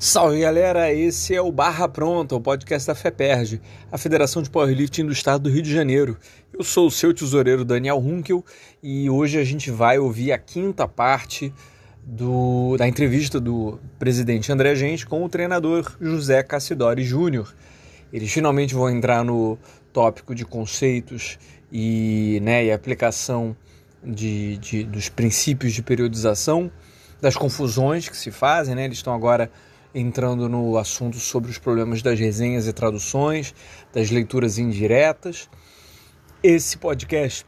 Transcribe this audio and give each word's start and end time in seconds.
Salve 0.00 0.38
galera, 0.38 0.94
esse 0.94 1.34
é 1.34 1.42
o 1.42 1.50
Barra 1.50 1.88
Pronta, 1.88 2.36
o 2.36 2.40
podcast 2.40 2.86
da 2.86 2.94
FEPERJ, 2.94 3.60
a 3.90 3.98
Federação 3.98 4.40
de 4.40 4.48
Powerlifting 4.48 5.04
do 5.04 5.10
Estado 5.10 5.42
do 5.42 5.50
Rio 5.50 5.60
de 5.60 5.74
Janeiro. 5.74 6.16
Eu 6.56 6.62
sou 6.62 6.86
o 6.86 6.90
seu 6.90 7.12
tesoureiro 7.12 7.64
Daniel 7.64 7.98
Runkel 7.98 8.44
e 8.80 9.10
hoje 9.10 9.40
a 9.40 9.42
gente 9.42 9.72
vai 9.72 9.98
ouvir 9.98 10.30
a 10.30 10.38
quinta 10.38 10.86
parte 10.86 11.52
do, 12.04 12.76
da 12.76 12.86
entrevista 12.86 13.40
do 13.40 13.80
presidente 13.98 14.52
André 14.52 14.76
Gente 14.76 15.04
com 15.04 15.24
o 15.24 15.28
treinador 15.28 15.92
José 16.00 16.44
Cassidori 16.44 17.02
Júnior. 17.02 17.52
Eles 18.12 18.32
finalmente 18.32 18.76
vão 18.76 18.88
entrar 18.88 19.24
no 19.24 19.58
tópico 19.92 20.32
de 20.32 20.44
conceitos 20.44 21.40
e, 21.72 22.38
né, 22.44 22.66
e 22.66 22.70
aplicação 22.70 23.56
de, 24.00 24.58
de, 24.58 24.84
dos 24.84 25.08
princípios 25.08 25.72
de 25.72 25.82
periodização, 25.82 26.70
das 27.20 27.34
confusões 27.34 28.08
que 28.08 28.16
se 28.16 28.30
fazem, 28.30 28.76
né? 28.76 28.84
Eles 28.84 28.98
estão 28.98 29.12
agora 29.12 29.50
entrando 29.94 30.48
no 30.48 30.76
assunto 30.76 31.18
sobre 31.18 31.50
os 31.50 31.58
problemas 31.58 32.02
das 32.02 32.18
resenhas 32.18 32.66
e 32.66 32.72
traduções, 32.72 33.54
das 33.92 34.10
leituras 34.10 34.58
indiretas. 34.58 35.48
Esse 36.42 36.78
podcast, 36.78 37.46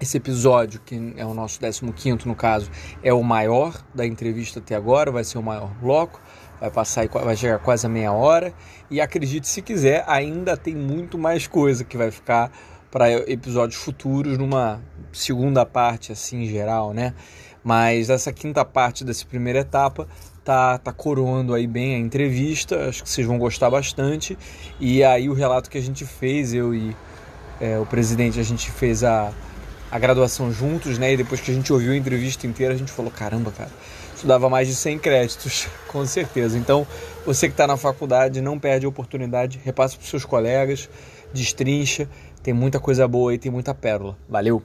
esse 0.00 0.16
episódio, 0.16 0.80
que 0.80 1.14
é 1.16 1.24
o 1.24 1.34
nosso 1.34 1.60
15 1.60 2.26
no 2.26 2.34
caso, 2.34 2.70
é 3.02 3.12
o 3.12 3.22
maior 3.22 3.84
da 3.94 4.06
entrevista 4.06 4.58
até 4.58 4.74
agora, 4.74 5.10
vai 5.10 5.24
ser 5.24 5.38
o 5.38 5.42
maior 5.42 5.74
bloco, 5.80 6.20
vai 6.60 6.70
passar 6.70 7.08
vai 7.08 7.36
chegar 7.36 7.58
quase 7.58 7.86
a 7.86 7.88
meia 7.88 8.12
hora. 8.12 8.54
E 8.90 9.00
acredite 9.00 9.48
se 9.48 9.60
quiser, 9.60 10.04
ainda 10.06 10.56
tem 10.56 10.74
muito 10.74 11.18
mais 11.18 11.46
coisa 11.46 11.84
que 11.84 11.96
vai 11.96 12.10
ficar 12.10 12.50
para 12.90 13.10
episódios 13.30 13.80
futuros 13.80 14.36
numa 14.36 14.80
segunda 15.12 15.64
parte 15.64 16.12
assim 16.12 16.42
em 16.42 16.46
geral, 16.46 16.92
né? 16.92 17.14
Mas 17.64 18.10
essa 18.10 18.32
quinta 18.32 18.64
parte 18.64 19.04
dessa 19.04 19.24
primeira 19.24 19.60
etapa 19.60 20.06
tá, 20.44 20.78
tá 20.78 20.92
coroando 20.92 21.54
aí 21.54 21.66
bem 21.66 21.94
a 21.94 21.98
entrevista, 21.98 22.88
acho 22.88 23.02
que 23.02 23.08
vocês 23.08 23.26
vão 23.26 23.38
gostar 23.38 23.70
bastante. 23.70 24.36
E 24.80 25.02
aí 25.02 25.28
o 25.28 25.34
relato 25.34 25.70
que 25.70 25.78
a 25.78 25.82
gente 25.82 26.04
fez, 26.04 26.52
eu 26.52 26.74
e 26.74 26.96
é, 27.60 27.78
o 27.78 27.86
presidente, 27.86 28.40
a 28.40 28.42
gente 28.42 28.70
fez 28.70 29.04
a, 29.04 29.32
a 29.90 29.98
graduação 29.98 30.52
juntos, 30.52 30.98
né? 30.98 31.12
E 31.12 31.16
depois 31.16 31.40
que 31.40 31.50
a 31.50 31.54
gente 31.54 31.72
ouviu 31.72 31.92
a 31.92 31.96
entrevista 31.96 32.46
inteira, 32.46 32.74
a 32.74 32.76
gente 32.76 32.90
falou, 32.90 33.10
caramba, 33.10 33.52
cara, 33.52 33.70
isso 34.16 34.26
dava 34.26 34.48
mais 34.48 34.66
de 34.66 34.74
100 34.74 34.98
créditos, 34.98 35.68
com 35.88 36.04
certeza. 36.04 36.58
Então, 36.58 36.86
você 37.24 37.46
que 37.46 37.54
está 37.54 37.66
na 37.66 37.76
faculdade, 37.76 38.40
não 38.40 38.58
perde 38.58 38.86
a 38.86 38.88
oportunidade, 38.88 39.60
repasse 39.64 39.96
para 39.96 40.06
seus 40.06 40.24
colegas, 40.24 40.88
destrincha, 41.32 42.08
tem 42.42 42.52
muita 42.52 42.80
coisa 42.80 43.06
boa 43.06 43.32
e 43.32 43.38
tem 43.38 43.50
muita 43.50 43.72
pérola. 43.74 44.16
Valeu! 44.28 44.62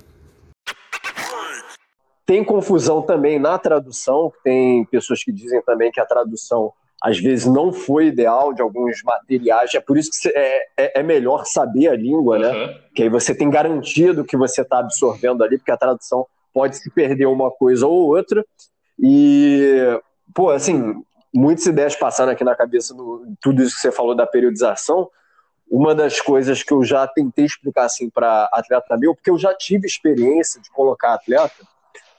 Tem 2.27 2.43
confusão 2.43 3.01
também 3.01 3.39
na 3.39 3.57
tradução, 3.57 4.33
tem 4.43 4.83
pessoas 4.83 5.23
que 5.23 5.31
dizem 5.31 5.61
também 5.61 5.89
que 5.89 5.99
a 6.01 6.05
tradução 6.05 6.73
às 7.01 7.17
vezes 7.17 7.45
não 7.45 7.71
foi 7.71 8.07
ideal 8.07 8.53
de 8.53 8.61
alguns 8.61 9.01
materiais, 9.01 9.73
é 9.73 9.79
por 9.79 9.97
isso 9.97 10.09
que 10.11 10.27
é, 10.29 10.67
é, 10.75 10.99
é 10.99 11.03
melhor 11.03 11.45
saber 11.45 11.87
a 11.87 11.95
língua, 11.95 12.37
né? 12.37 12.51
Uhum. 12.51 12.79
Que 12.93 13.03
aí 13.03 13.09
você 13.09 13.33
tem 13.33 13.49
garantido 13.49 14.25
que 14.25 14.35
você 14.35 14.61
está 14.61 14.79
absorvendo 14.79 15.41
ali, 15.41 15.57
porque 15.57 15.71
a 15.71 15.77
tradução 15.77 16.27
pode 16.53 16.75
se 16.75 16.89
perder 16.89 17.27
uma 17.27 17.49
coisa 17.49 17.87
ou 17.87 18.07
outra. 18.07 18.43
E, 18.99 19.97
pô, 20.33 20.49
assim, 20.49 21.01
muitas 21.33 21.65
ideias 21.65 21.95
passaram 21.95 22.33
aqui 22.33 22.43
na 22.43 22.55
cabeça 22.55 22.93
tudo 23.39 23.63
isso 23.63 23.75
que 23.75 23.81
você 23.81 23.91
falou 23.91 24.15
da 24.15 24.27
periodização. 24.27 25.09
Uma 25.69 25.95
das 25.95 26.19
coisas 26.19 26.61
que 26.61 26.73
eu 26.73 26.83
já 26.83 27.07
tentei 27.07 27.45
explicar 27.45 27.85
assim 27.85 28.09
para 28.09 28.49
atleta 28.51 28.97
meu, 28.97 29.15
porque 29.15 29.29
eu 29.29 29.37
já 29.37 29.53
tive 29.53 29.85
experiência 29.85 30.59
de 30.59 30.69
colocar 30.71 31.13
atleta 31.13 31.63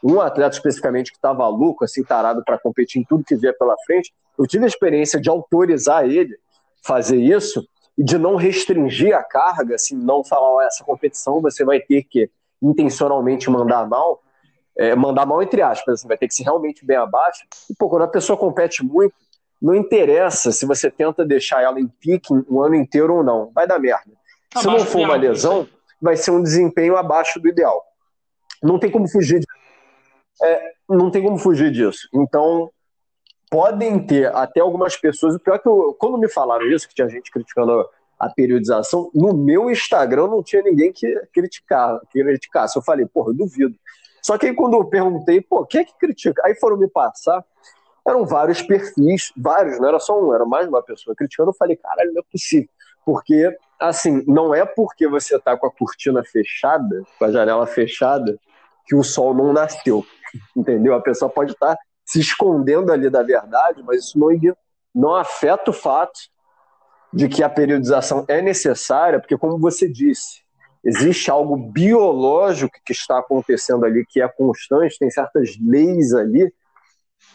um 0.02 0.20
atleta 0.20 0.56
especificamente 0.56 1.10
que 1.10 1.18
estava 1.18 1.46
louco, 1.48 1.84
assim, 1.84 2.02
tarado 2.04 2.42
para 2.44 2.58
competir 2.58 3.00
em 3.00 3.04
tudo 3.04 3.24
que 3.24 3.36
via 3.36 3.52
pela 3.52 3.76
frente, 3.84 4.12
eu 4.38 4.46
tive 4.46 4.64
a 4.64 4.68
experiência 4.68 5.20
de 5.20 5.28
autorizar 5.28 6.04
ele 6.04 6.38
fazer 6.84 7.16
isso 7.16 7.66
e 7.96 8.04
de 8.04 8.16
não 8.16 8.36
restringir 8.36 9.16
a 9.16 9.24
carga, 9.24 9.74
assim, 9.74 9.96
não 9.96 10.22
falar, 10.22 10.54
oh, 10.54 10.60
essa 10.60 10.84
competição 10.84 11.42
você 11.42 11.64
vai 11.64 11.80
ter 11.80 12.04
que 12.04 12.30
intencionalmente 12.62 13.50
mandar 13.50 13.88
mal, 13.88 14.22
é, 14.76 14.94
mandar 14.94 15.26
mal 15.26 15.42
entre 15.42 15.60
aspas, 15.60 15.94
assim, 15.94 16.08
vai 16.08 16.16
ter 16.16 16.28
que 16.28 16.34
ser 16.34 16.44
realmente 16.44 16.84
bem 16.84 16.96
abaixo. 16.96 17.44
E, 17.68 17.74
pô, 17.74 17.88
quando 17.88 18.02
a 18.02 18.08
pessoa 18.08 18.38
compete 18.38 18.84
muito, 18.84 19.14
não 19.60 19.74
interessa 19.74 20.52
se 20.52 20.64
você 20.64 20.88
tenta 20.88 21.24
deixar 21.24 21.62
ela 21.62 21.80
em 21.80 21.88
pique 21.88 22.32
um 22.48 22.62
ano 22.62 22.76
inteiro 22.76 23.16
ou 23.16 23.24
não, 23.24 23.50
vai 23.52 23.66
dar 23.66 23.80
merda. 23.80 24.12
Se 24.56 24.66
não 24.66 24.78
for 24.78 25.00
uma 25.00 25.16
lesão, 25.16 25.68
vai 26.00 26.16
ser 26.16 26.30
um 26.30 26.42
desempenho 26.42 26.96
abaixo 26.96 27.40
do 27.40 27.48
ideal. 27.48 27.84
Não 28.62 28.78
tem 28.78 28.90
como 28.90 29.08
fugir 29.08 29.40
é, 30.42 30.72
não 30.88 31.10
tem 31.10 31.22
como 31.22 31.38
fugir 31.38 31.70
disso. 31.70 32.08
Então, 32.14 32.70
podem 33.50 34.04
ter 34.04 34.34
até 34.34 34.60
algumas 34.60 34.96
pessoas. 34.96 35.34
O 35.34 35.40
pior 35.40 35.56
é 35.56 35.58
que 35.58 35.68
eu, 35.68 35.96
quando 35.98 36.18
me 36.18 36.28
falaram 36.28 36.66
isso, 36.66 36.88
que 36.88 36.94
tinha 36.94 37.08
gente 37.08 37.30
criticando 37.30 37.88
a 38.18 38.28
periodização, 38.28 39.10
no 39.14 39.32
meu 39.32 39.70
Instagram 39.70 40.26
não 40.26 40.42
tinha 40.42 40.62
ninguém 40.62 40.92
que 40.92 41.06
que 41.32 42.22
criticasse. 42.22 42.76
Eu 42.76 42.82
falei, 42.82 43.06
porra, 43.06 43.30
eu 43.30 43.34
duvido. 43.34 43.76
Só 44.20 44.36
que 44.36 44.46
aí 44.46 44.54
quando 44.54 44.74
eu 44.74 44.84
perguntei, 44.84 45.40
pô, 45.40 45.64
quem 45.64 45.82
é 45.82 45.84
que 45.84 45.96
critica? 45.96 46.42
Aí 46.44 46.54
foram 46.56 46.76
me 46.76 46.88
passar, 46.88 47.44
eram 48.06 48.26
vários 48.26 48.60
perfis, 48.60 49.32
vários, 49.36 49.78
não 49.78 49.88
era 49.88 50.00
só 50.00 50.20
um, 50.20 50.34
era 50.34 50.44
mais 50.44 50.66
uma 50.66 50.82
pessoa 50.82 51.14
criticando. 51.14 51.50
Eu 51.50 51.54
falei, 51.54 51.76
caralho, 51.76 52.12
não 52.12 52.20
é 52.20 52.24
possível. 52.30 52.68
Porque, 53.04 53.56
assim, 53.80 54.22
não 54.26 54.54
é 54.54 54.66
porque 54.66 55.06
você 55.06 55.38
tá 55.38 55.56
com 55.56 55.66
a 55.66 55.70
cortina 55.70 56.22
fechada, 56.24 57.04
com 57.18 57.24
a 57.24 57.30
janela 57.30 57.66
fechada, 57.66 58.38
que 58.84 58.94
o 58.94 59.04
sol 59.04 59.32
não 59.32 59.52
nasceu 59.52 60.04
entendeu? 60.56 60.94
A 60.94 61.00
pessoa 61.00 61.30
pode 61.30 61.52
estar 61.52 61.76
se 62.04 62.20
escondendo 62.20 62.92
ali 62.92 63.10
da 63.10 63.22
verdade, 63.22 63.82
mas 63.82 64.04
isso 64.04 64.18
não, 64.18 64.28
não 64.94 65.14
afeta 65.14 65.70
o 65.70 65.74
fato 65.74 66.18
de 67.12 67.28
que 67.28 67.42
a 67.42 67.48
periodização 67.48 68.24
é 68.28 68.40
necessária, 68.40 69.18
porque, 69.18 69.36
como 69.36 69.58
você 69.58 69.88
disse, 69.88 70.42
existe 70.84 71.30
algo 71.30 71.56
biológico 71.56 72.74
que 72.84 72.92
está 72.92 73.18
acontecendo 73.18 73.84
ali 73.84 74.04
que 74.08 74.20
é 74.20 74.28
constante, 74.28 74.98
tem 74.98 75.10
certas 75.10 75.56
leis 75.60 76.14
ali 76.14 76.52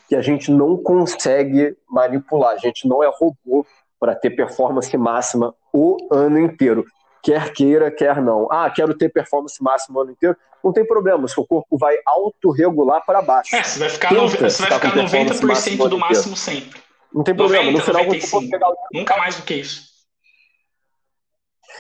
que 0.07 0.15
a 0.15 0.21
gente 0.21 0.51
não 0.51 0.77
consegue 0.77 1.75
manipular, 1.89 2.53
a 2.53 2.57
gente 2.57 2.87
não 2.87 3.03
é 3.03 3.11
robô 3.13 3.65
para 3.99 4.15
ter 4.15 4.31
performance 4.31 4.95
máxima 4.97 5.53
o 5.71 5.97
ano 6.11 6.39
inteiro 6.39 6.85
quer 7.23 7.53
queira, 7.53 7.89
quer 7.89 8.22
não. 8.22 8.47
Ah, 8.51 8.69
quero 8.69 8.94
ter 8.94 9.07
performance 9.09 9.63
máxima 9.63 9.97
o 9.97 10.01
ano 10.01 10.11
inteiro. 10.11 10.35
Não 10.61 10.73
tem 10.73 10.85
problema, 10.85 11.28
seu 11.28 11.45
corpo 11.45 11.78
vai 11.78 11.97
autorregular 12.06 13.03
para 13.06 13.22
baixo. 13.22 13.56
É, 13.56 13.63
você 13.63 13.79
vai 13.79 13.89
ficar, 13.89 14.13
no, 14.13 14.28
você 14.28 14.38
vai 14.38 14.72
ficar 14.72 14.95
90% 14.95 15.89
do 15.89 15.97
máximo 15.97 16.35
sempre. 16.35 16.81
Não 17.11 17.23
tem 17.23 17.35
problema, 17.35 17.72
90, 17.72 17.79
no 17.79 17.85
final 17.85 18.06
95. 18.06 18.50
pegar 18.50 18.69
o... 18.69 18.75
Nunca 18.94 19.17
mais 19.17 19.38
do 19.38 19.44
que 19.44 19.56
isso. 19.56 19.94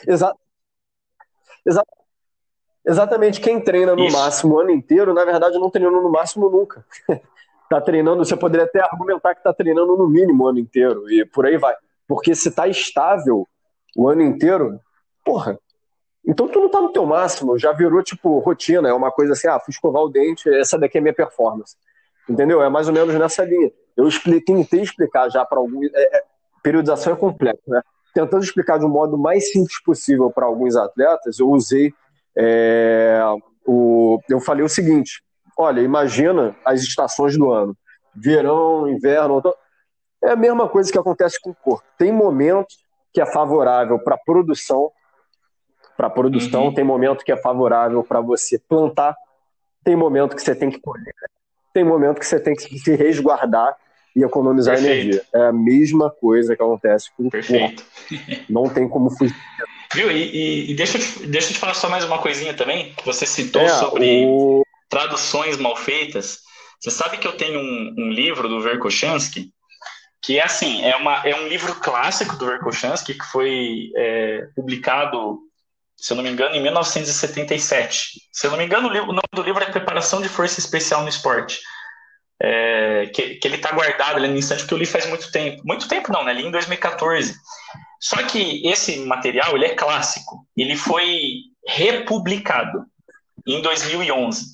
Exato. 0.07 0.39
Exa... 1.65 1.83
Exatamente, 2.85 3.39
quem 3.39 3.61
treina 3.61 3.95
no 3.95 4.05
isso. 4.05 4.17
máximo 4.17 4.55
o 4.55 4.59
ano 4.59 4.71
inteiro, 4.71 5.13
na 5.13 5.23
verdade 5.23 5.57
não 5.57 5.69
treinou 5.69 6.01
no 6.01 6.11
máximo 6.11 6.49
nunca. 6.49 6.85
tá 7.69 7.81
treinando, 7.81 8.23
você 8.23 8.35
poderia 8.35 8.65
até 8.65 8.81
argumentar 8.81 9.33
que 9.33 9.43
tá 9.43 9.53
treinando 9.53 9.97
no 9.97 10.07
mínimo 10.07 10.43
o 10.43 10.47
ano 10.47 10.59
inteiro 10.59 11.09
e 11.09 11.25
por 11.25 11.45
aí 11.45 11.57
vai. 11.57 11.73
Porque 12.07 12.35
se 12.35 12.51
tá 12.51 12.67
estável 12.67 13.47
o 13.95 14.09
ano 14.09 14.21
inteiro, 14.21 14.79
porra, 15.23 15.57
então 16.25 16.47
tu 16.47 16.59
não 16.59 16.69
tá 16.69 16.79
no 16.79 16.91
teu 16.91 17.05
máximo, 17.05 17.59
já 17.59 17.73
virou 17.73 18.01
tipo 18.01 18.39
rotina, 18.39 18.87
é 18.87 18.93
uma 18.93 19.11
coisa 19.11 19.33
assim, 19.33 19.47
ah, 19.47 19.59
fui 19.59 19.71
escovar 19.71 20.01
o 20.01 20.09
dente, 20.09 20.49
essa 20.49 20.77
daqui 20.77 20.97
é 20.97 21.01
minha 21.01 21.13
performance. 21.13 21.75
Entendeu? 22.29 22.61
É 22.61 22.69
mais 22.69 22.87
ou 22.87 22.93
menos 22.93 23.13
nessa 23.15 23.43
linha. 23.43 23.71
Eu 23.97 24.07
expliquei, 24.07 24.55
tentei 24.55 24.81
explicar 24.81 25.29
já 25.29 25.43
para 25.45 25.59
alguns. 25.59 25.89
É, 25.93 26.17
é, 26.17 26.23
periodização 26.61 27.13
é 27.13 27.15
complexa, 27.15 27.61
né? 27.67 27.81
Tentando 28.13 28.43
explicar 28.43 28.79
de 28.79 28.85
um 28.85 28.89
modo 28.89 29.17
mais 29.17 29.51
simples 29.51 29.81
possível 29.83 30.31
para 30.31 30.45
alguns 30.45 30.75
atletas, 30.75 31.39
eu 31.39 31.49
usei. 31.49 31.93
É, 32.37 33.21
o, 33.65 34.19
eu 34.29 34.39
falei 34.39 34.63
o 34.63 34.69
seguinte: 34.69 35.21
olha, 35.57 35.81
imagina 35.81 36.55
as 36.63 36.81
estações 36.81 37.37
do 37.37 37.51
ano: 37.51 37.75
verão, 38.15 38.87
inverno. 38.87 39.41
É 40.23 40.31
a 40.31 40.35
mesma 40.37 40.69
coisa 40.69 40.89
que 40.89 40.97
acontece 40.97 41.37
com 41.41 41.49
o 41.49 41.55
corpo. 41.55 41.83
Tem 41.97 42.11
momentos 42.11 42.77
que 43.11 43.19
é 43.19 43.25
favorável 43.25 43.99
para 43.99 44.17
produção 44.17 44.89
para 45.95 46.09
produção, 46.09 46.65
uhum. 46.65 46.73
tem 46.73 46.83
momento 46.83 47.23
que 47.23 47.31
é 47.31 47.37
favorável 47.37 48.03
para 48.03 48.21
você 48.21 48.57
plantar, 48.57 49.15
tem 49.83 49.95
momento 49.95 50.35
que 50.35 50.41
você 50.41 50.55
tem 50.55 50.69
que 50.69 50.79
colher, 50.79 51.13
tem 51.73 51.83
momento 51.83 52.19
que 52.19 52.25
você 52.25 52.39
tem 52.39 52.55
que 52.55 52.79
se 52.79 52.95
resguardar 52.95 53.75
e 54.15 54.23
economizar 54.23 54.75
Perfeito. 54.75 55.01
energia. 55.01 55.25
É 55.33 55.47
a 55.47 55.53
mesma 55.53 56.09
coisa 56.09 56.55
que 56.55 56.61
acontece 56.61 57.09
com 57.17 57.29
Perfeito. 57.29 57.83
o 57.83 58.15
corpo. 58.15 58.43
Não 58.49 58.69
tem 58.69 58.87
como 58.87 59.09
fugir. 59.09 59.35
Viu? 59.93 60.11
E, 60.11 60.23
e, 60.23 60.71
e, 60.71 60.75
deixa, 60.75 60.97
eu 60.97 61.01
te, 61.01 61.27
deixa 61.27 61.49
eu 61.49 61.53
te 61.53 61.59
falar 61.59 61.73
só 61.73 61.89
mais 61.89 62.03
uma 62.03 62.19
coisinha 62.19 62.53
também, 62.53 62.93
que 62.93 63.05
você 63.05 63.25
citou 63.25 63.61
é, 63.61 63.69
sobre 63.69 64.25
o... 64.25 64.63
traduções 64.89 65.57
mal 65.57 65.75
feitas. 65.75 66.39
Você 66.79 66.91
sabe 66.91 67.17
que 67.17 67.27
eu 67.27 67.37
tenho 67.37 67.59
um, 67.59 67.95
um 67.97 68.09
livro 68.09 68.47
do 68.49 68.61
Verkhochansky, 68.61 69.51
que 70.21 70.39
é 70.39 70.43
assim, 70.43 70.83
é, 70.83 70.95
uma, 70.95 71.17
é 71.27 71.35
um 71.35 71.47
livro 71.47 71.75
clássico 71.75 72.35
do 72.37 72.45
Verkhochansky, 72.45 73.13
que 73.13 73.25
foi 73.25 73.91
é, 73.95 74.47
publicado 74.55 75.39
se 76.03 76.11
eu 76.11 76.17
não 76.17 76.23
me 76.23 76.29
engano, 76.29 76.53
em 76.53 76.61
1977. 76.61 78.27
Se 78.29 78.45
eu 78.45 78.51
não 78.51 78.57
me 78.57 78.65
engano, 78.65 78.89
o 78.89 79.13
nome 79.13 79.21
do 79.33 79.41
livro 79.41 79.63
é 79.63 79.71
Preparação 79.71 80.21
de 80.21 80.27
Força 80.27 80.59
Especial 80.59 81.01
no 81.01 81.07
Esporte. 81.07 81.61
é, 82.41 83.05
que, 83.15 83.35
que 83.35 83.47
ele 83.47 83.55
está 83.55 83.71
guardado 83.71 84.17
ali 84.17 84.27
no 84.27 84.35
instante, 84.35 84.63
porque 84.63 84.73
eu 84.73 84.77
li 84.79 84.85
faz 84.85 85.05
muito 85.07 85.31
tempo. 85.31 85.61
Muito 85.63 85.87
tempo 85.87 86.11
não, 86.11 86.25
né? 86.25 86.33
Li 86.33 86.45
em 86.45 86.51
2014. 86.51 87.33
Só 88.01 88.17
que 88.23 88.67
esse 88.67 88.99
material, 89.05 89.55
ele 89.55 89.63
é 89.63 89.75
clássico. 89.75 90.45
Ele 90.57 90.75
foi 90.75 91.35
republicado 91.65 92.85
em 93.47 93.61
2011. 93.61 94.45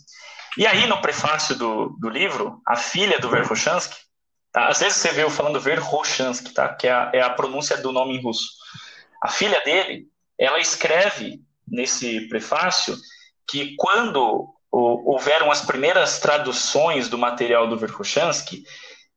E 0.55 0.67
aí, 0.67 0.85
no 0.85 1.01
prefácio 1.01 1.55
do, 1.55 1.97
do 1.99 2.09
livro, 2.09 2.61
a 2.63 2.75
filha 2.75 3.17
do 3.17 3.27
Verkhochansky, 3.27 3.97
tá? 4.51 4.67
às 4.67 4.81
vezes 4.81 4.99
você 4.99 5.11
vê 5.13 5.23
eu 5.23 5.31
falando 5.31 5.59
Verkhochansky, 5.59 6.53
tá? 6.53 6.75
que 6.75 6.87
é 6.87 6.91
a, 6.91 7.09
é 7.11 7.21
a 7.21 7.29
pronúncia 7.31 7.75
do 7.77 7.91
nome 7.91 8.15
em 8.15 8.21
russo. 8.21 8.47
A 9.23 9.29
filha 9.29 9.59
dele, 9.61 10.05
ela 10.39 10.59
escreve 10.59 11.41
nesse 11.67 12.27
prefácio 12.29 12.95
que 13.47 13.75
quando 13.77 14.47
houveram 14.71 15.51
as 15.51 15.61
primeiras 15.61 16.19
traduções 16.19 17.09
do 17.09 17.17
material 17.17 17.67
do 17.67 17.77
Verkhochansky, 17.77 18.63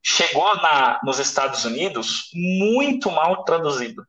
chegou 0.03 0.57
na, 0.57 0.99
nos 1.05 1.19
Estados 1.19 1.65
Unidos 1.65 2.31
muito 2.35 3.11
mal 3.11 3.45
traduzido. 3.45 4.05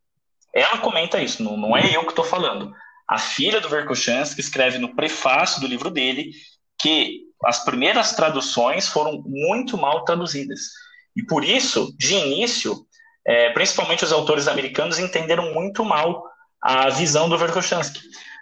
Ela 0.55 0.77
comenta 0.79 1.21
isso, 1.21 1.43
não, 1.43 1.57
não 1.57 1.77
é 1.77 1.95
eu 1.95 2.03
que 2.03 2.09
estou 2.09 2.25
falando. 2.25 2.73
A 3.07 3.19
filha 3.19 3.59
do 3.59 3.69
Verkhochansky 3.69 4.39
escreve 4.39 4.77
no 4.77 4.95
prefácio 4.95 5.61
do 5.61 5.67
livro 5.67 5.91
dele 5.91 6.31
que 6.79 7.21
as 7.43 7.63
primeiras 7.63 8.15
traduções 8.15 8.87
foram 8.87 9.21
muito 9.25 9.77
mal 9.77 10.03
traduzidas. 10.05 10.61
E 11.15 11.23
por 11.23 11.43
isso, 11.43 11.93
de 11.97 12.15
início, 12.15 12.85
é, 13.27 13.51
principalmente 13.51 14.03
os 14.03 14.11
autores 14.11 14.47
americanos 14.47 14.97
entenderam 14.97 15.53
muito 15.53 15.83
mal 15.83 16.23
a 16.63 16.89
visão 16.89 17.27
do 17.27 17.37
Verkhochansky. 17.37 17.99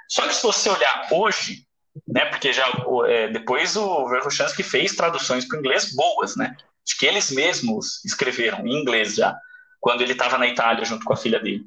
Só 0.08 0.28
que 0.28 0.36
se 0.36 0.44
você 0.44 0.70
olhar 0.70 1.08
hoje, 1.12 1.66
né? 2.08 2.26
Porque 2.26 2.54
já 2.54 2.66
é, 3.08 3.30
depois 3.30 3.76
o 3.76 4.08
Verkhochansky 4.08 4.62
fez 4.64 4.96
traduções 4.96 5.46
para 5.46 5.58
o 5.58 5.60
inglês 5.60 5.96
boas, 5.96 6.36
né? 6.36 6.56
Acho 6.88 6.98
que 6.98 7.06
eles 7.06 7.32
mesmos 7.32 8.04
escreveram 8.06 8.66
em 8.66 8.82
inglês 8.82 9.16
já, 9.16 9.36
quando 9.80 10.02
ele 10.02 10.14
estava 10.14 10.38
na 10.38 10.48
Itália 10.48 10.86
junto 10.86 11.06
com 11.06 11.14
a 11.14 11.18
filha 11.18 11.40
dele. 11.40 11.64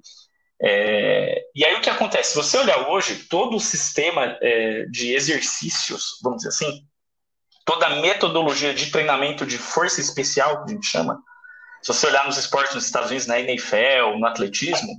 É, 0.62 1.43
e 1.55 1.65
aí 1.65 1.75
o 1.75 1.81
que 1.81 1.91
acontece? 1.91 2.31
Se 2.31 2.37
você 2.37 2.56
olhar 2.59 2.89
hoje, 2.89 3.27
todo 3.29 3.56
o 3.56 3.61
sistema 3.61 4.39
é, 4.41 4.87
de 4.87 5.12
exercícios, 5.12 6.19
vamos 6.23 6.39
dizer 6.39 6.51
assim, 6.51 6.87
toda 7.65 7.87
a 7.87 8.01
metodologia 8.01 8.73
de 8.73 8.91
treinamento 8.91 9.45
de 9.45 9.59
força 9.59 10.01
especial, 10.01 10.65
que 10.65 10.73
a 10.73 10.75
gente 10.75 10.87
chama, 10.87 11.21
se 11.83 11.89
você 11.93 12.06
olhar 12.06 12.27
nos 12.27 12.39
esportes 12.39 12.75
nos 12.75 12.87
Estados 12.87 13.11
Unidos, 13.11 13.27
na 13.27 13.41
NFL, 13.41 14.19
no 14.19 14.27
atletismo, 14.27 14.93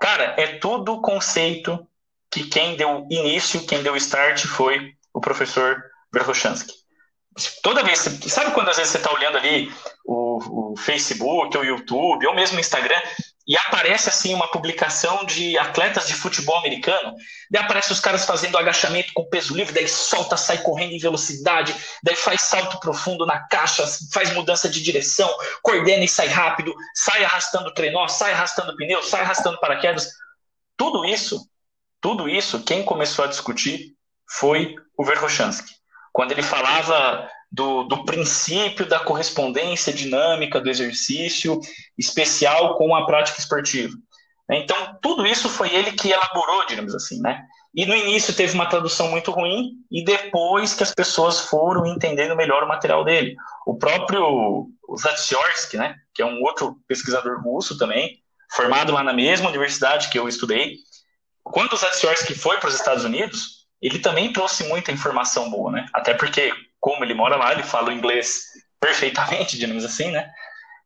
cara, 0.00 0.34
é 0.38 0.58
tudo 0.58 1.00
conceito 1.00 1.86
que 2.30 2.44
quem 2.44 2.76
deu 2.76 3.06
início, 3.10 3.64
quem 3.66 3.82
deu 3.82 3.96
start 3.96 4.46
foi 4.46 4.92
o 5.12 5.20
professor 5.20 5.82
Verkhochansky. 6.12 6.72
Toda 7.62 7.82
vez, 7.82 7.98
sabe 7.98 8.52
quando 8.52 8.70
às 8.70 8.76
vezes 8.76 8.92
você 8.92 8.98
está 8.98 9.12
olhando 9.12 9.38
ali 9.38 9.72
o, 10.04 10.72
o, 10.72 10.76
Facebook, 10.76 11.56
o 11.56 11.64
YouTube, 11.64 12.26
ou 12.26 12.34
mesmo 12.34 12.56
o 12.56 12.60
Instagram, 12.60 13.00
e 13.46 13.56
aparece 13.56 14.08
assim 14.08 14.34
uma 14.34 14.48
publicação 14.48 15.24
de 15.24 15.58
atletas 15.58 16.06
de 16.06 16.14
futebol 16.14 16.56
americano, 16.56 17.14
daí 17.50 17.62
aparece 17.62 17.92
os 17.92 18.00
caras 18.00 18.24
fazendo 18.24 18.56
agachamento 18.56 19.12
com 19.14 19.28
peso 19.28 19.54
livre, 19.54 19.74
daí 19.74 19.88
solta, 19.88 20.36
sai 20.36 20.58
correndo 20.58 20.92
em 20.92 20.98
velocidade, 20.98 21.74
daí 22.02 22.16
faz 22.16 22.42
salto 22.42 22.80
profundo 22.80 23.26
na 23.26 23.46
caixa, 23.48 23.84
faz 24.12 24.32
mudança 24.32 24.68
de 24.68 24.82
direção, 24.82 25.30
coordena 25.62 26.04
e 26.04 26.08
sai 26.08 26.28
rápido, 26.28 26.74
sai 26.94 27.24
arrastando 27.24 27.72
trenó, 27.74 28.08
sai 28.08 28.32
arrastando 28.32 28.76
pneu, 28.76 29.02
sai 29.02 29.22
arrastando 29.22 29.60
paraquedas. 29.60 30.08
Tudo 30.76 31.04
isso 31.04 31.46
tudo 32.04 32.28
isso, 32.28 32.62
quem 32.62 32.84
começou 32.84 33.24
a 33.24 33.28
discutir 33.28 33.96
foi 34.28 34.74
o 34.94 35.02
Verkhochansky. 35.02 35.72
Quando 36.12 36.32
ele 36.32 36.42
falava 36.42 37.26
do, 37.54 37.84
do 37.84 38.04
princípio 38.04 38.84
da 38.84 38.98
correspondência 38.98 39.92
dinâmica 39.92 40.60
do 40.60 40.68
exercício 40.68 41.60
especial 41.96 42.76
com 42.76 42.94
a 42.96 43.06
prática 43.06 43.38
esportiva. 43.38 43.94
Então, 44.50 44.98
tudo 45.00 45.24
isso 45.24 45.48
foi 45.48 45.72
ele 45.72 45.92
que 45.92 46.10
elaborou, 46.10 46.66
digamos 46.66 46.94
assim, 46.94 47.20
né? 47.20 47.44
E 47.72 47.86
no 47.86 47.94
início 47.94 48.34
teve 48.34 48.54
uma 48.54 48.66
tradução 48.66 49.08
muito 49.10 49.30
ruim, 49.30 49.72
e 49.90 50.04
depois 50.04 50.74
que 50.74 50.82
as 50.82 50.92
pessoas 50.92 51.40
foram 51.40 51.86
entendendo 51.86 52.36
melhor 52.36 52.62
o 52.62 52.68
material 52.68 53.04
dele. 53.04 53.34
O 53.66 53.76
próprio 53.76 54.68
Zatsiorsky, 54.96 55.76
né, 55.76 55.94
que 56.12 56.22
é 56.22 56.26
um 56.26 56.42
outro 56.42 56.76
pesquisador 56.86 57.40
russo 57.42 57.78
também, 57.78 58.18
formado 58.52 58.92
lá 58.92 59.02
na 59.02 59.12
mesma 59.12 59.48
universidade 59.48 60.08
que 60.08 60.18
eu 60.18 60.28
estudei, 60.28 60.76
quando 61.42 61.72
o 61.72 61.76
Zatsiorsky 61.76 62.34
foi 62.34 62.58
para 62.58 62.68
os 62.68 62.74
Estados 62.74 63.04
Unidos, 63.04 63.66
ele 63.80 63.98
também 63.98 64.32
trouxe 64.32 64.64
muita 64.64 64.92
informação 64.92 65.50
boa, 65.50 65.72
né? 65.72 65.86
Até 65.92 66.14
porque, 66.14 66.52
como 66.84 67.02
ele 67.02 67.14
mora 67.14 67.36
lá, 67.36 67.50
ele 67.50 67.62
fala 67.62 67.94
inglês 67.94 68.42
perfeitamente, 68.78 69.56
digamos 69.58 69.86
assim, 69.86 70.10
né? 70.10 70.30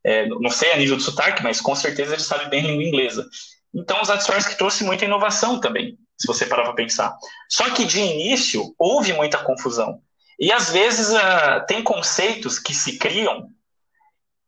É, 0.06 0.26
não 0.28 0.48
sei 0.48 0.70
a 0.70 0.76
nível 0.76 0.96
de 0.96 1.02
sotaque, 1.02 1.42
mas 1.42 1.60
com 1.60 1.74
certeza 1.74 2.14
ele 2.14 2.22
sabe 2.22 2.48
bem 2.48 2.64
língua 2.64 2.84
inglesa. 2.84 3.28
Então, 3.74 4.00
o 4.00 4.04
Zatsiorsky 4.04 4.56
trouxe 4.56 4.84
muita 4.84 5.04
inovação 5.04 5.60
também, 5.60 5.98
se 6.16 6.24
você 6.28 6.46
parar 6.46 6.62
para 6.62 6.74
pensar. 6.74 7.16
Só 7.50 7.68
que, 7.70 7.84
de 7.84 7.98
início, 7.98 8.72
houve 8.78 9.12
muita 9.12 9.38
confusão. 9.38 10.00
E, 10.38 10.52
às 10.52 10.70
vezes, 10.70 11.08
uh, 11.10 11.66
tem 11.66 11.82
conceitos 11.82 12.60
que 12.60 12.72
se 12.72 12.96
criam 12.96 13.50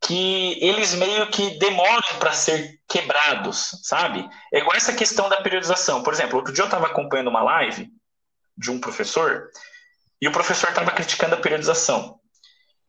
que 0.01 0.57
eles 0.65 0.95
meio 0.95 1.27
que 1.27 1.59
demoram 1.59 2.17
para 2.17 2.31
ser 2.31 2.79
quebrados, 2.87 3.77
sabe? 3.83 4.27
É 4.53 4.59
igual 4.59 4.75
essa 4.75 4.93
questão 4.93 5.27
da 5.27 5.41
periodização. 5.41 6.01
Por 6.01 6.13
exemplo, 6.13 6.37
outro 6.37 6.53
dia 6.53 6.63
eu 6.63 6.67
estava 6.67 6.87
acompanhando 6.87 7.29
uma 7.29 7.43
live 7.43 7.89
de 8.57 8.71
um 8.71 8.79
professor 8.79 9.51
e 10.21 10.27
o 10.27 10.31
professor 10.31 10.69
estava 10.69 10.91
criticando 10.91 11.35
a 11.35 11.39
periodização. 11.39 12.19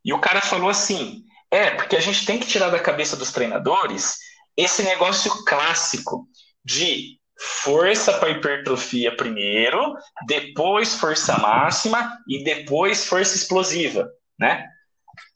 E 0.04 0.12
o 0.12 0.20
cara 0.20 0.40
falou 0.40 0.68
assim: 0.68 1.24
é, 1.50 1.70
porque 1.70 1.96
a 1.96 2.00
gente 2.00 2.26
tem 2.26 2.38
que 2.38 2.46
tirar 2.46 2.68
da 2.68 2.78
cabeça 2.78 3.16
dos 3.16 3.32
treinadores 3.32 4.18
esse 4.56 4.82
negócio 4.82 5.44
clássico 5.44 6.26
de 6.64 7.18
força 7.38 8.12
para 8.18 8.30
hipertrofia 8.30 9.16
primeiro, 9.16 9.96
depois 10.26 10.94
força 10.94 11.38
máxima 11.38 12.18
e 12.28 12.44
depois 12.44 13.06
força 13.06 13.34
explosiva, 13.34 14.08
né? 14.38 14.66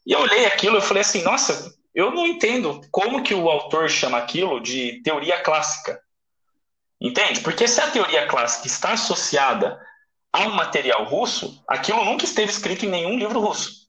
E 0.05 0.13
eu 0.13 0.19
olhei 0.19 0.45
aquilo 0.45 0.77
e 0.77 0.81
falei 0.81 1.01
assim, 1.01 1.21
nossa, 1.21 1.73
eu 1.93 2.11
não 2.11 2.25
entendo 2.25 2.79
como 2.91 3.23
que 3.23 3.33
o 3.33 3.49
autor 3.49 3.89
chama 3.89 4.17
aquilo 4.17 4.61
de 4.61 5.01
teoria 5.03 5.41
clássica. 5.41 5.99
Entende? 6.99 7.41
Porque 7.41 7.67
se 7.67 7.81
a 7.81 7.91
teoria 7.91 8.25
clássica 8.27 8.67
está 8.67 8.93
associada 8.93 9.79
um 10.39 10.51
material 10.51 11.05
russo, 11.05 11.63
aquilo 11.67 12.03
nunca 12.05 12.25
esteve 12.25 12.51
escrito 12.51 12.85
em 12.85 12.89
nenhum 12.89 13.17
livro 13.17 13.39
russo. 13.39 13.87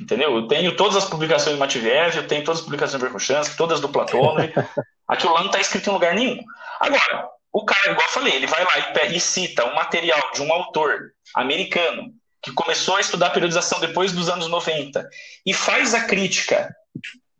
Entendeu? 0.00 0.34
Eu 0.34 0.48
tenho 0.48 0.76
todas 0.76 0.96
as 0.96 1.04
publicações 1.04 1.54
do 1.54 1.60
Matveev, 1.60 2.16
eu 2.16 2.26
tenho 2.26 2.44
todas 2.44 2.60
as 2.60 2.64
publicações 2.64 3.00
do 3.00 3.04
Verkhochansky, 3.04 3.56
todas 3.56 3.80
do 3.80 3.88
Platonov. 3.88 4.38
aquilo 5.06 5.34
lá 5.34 5.40
não 5.40 5.46
está 5.46 5.60
escrito 5.60 5.90
em 5.90 5.92
lugar 5.92 6.14
nenhum. 6.14 6.42
Agora, 6.80 7.28
o 7.52 7.64
cara, 7.64 7.90
igual 7.90 8.06
eu 8.06 8.12
falei, 8.12 8.34
ele 8.34 8.46
vai 8.46 8.64
lá 8.64 9.04
e, 9.04 9.16
e 9.16 9.20
cita 9.20 9.66
um 9.66 9.74
material 9.74 10.30
de 10.34 10.42
um 10.42 10.52
autor 10.52 11.12
americano 11.34 12.12
que 12.42 12.52
começou 12.52 12.96
a 12.96 13.00
estudar 13.00 13.30
periodização 13.30 13.78
depois 13.78 14.12
dos 14.12 14.28
anos 14.28 14.48
90, 14.48 15.08
e 15.46 15.54
faz 15.54 15.94
a 15.94 16.04
crítica 16.04 16.74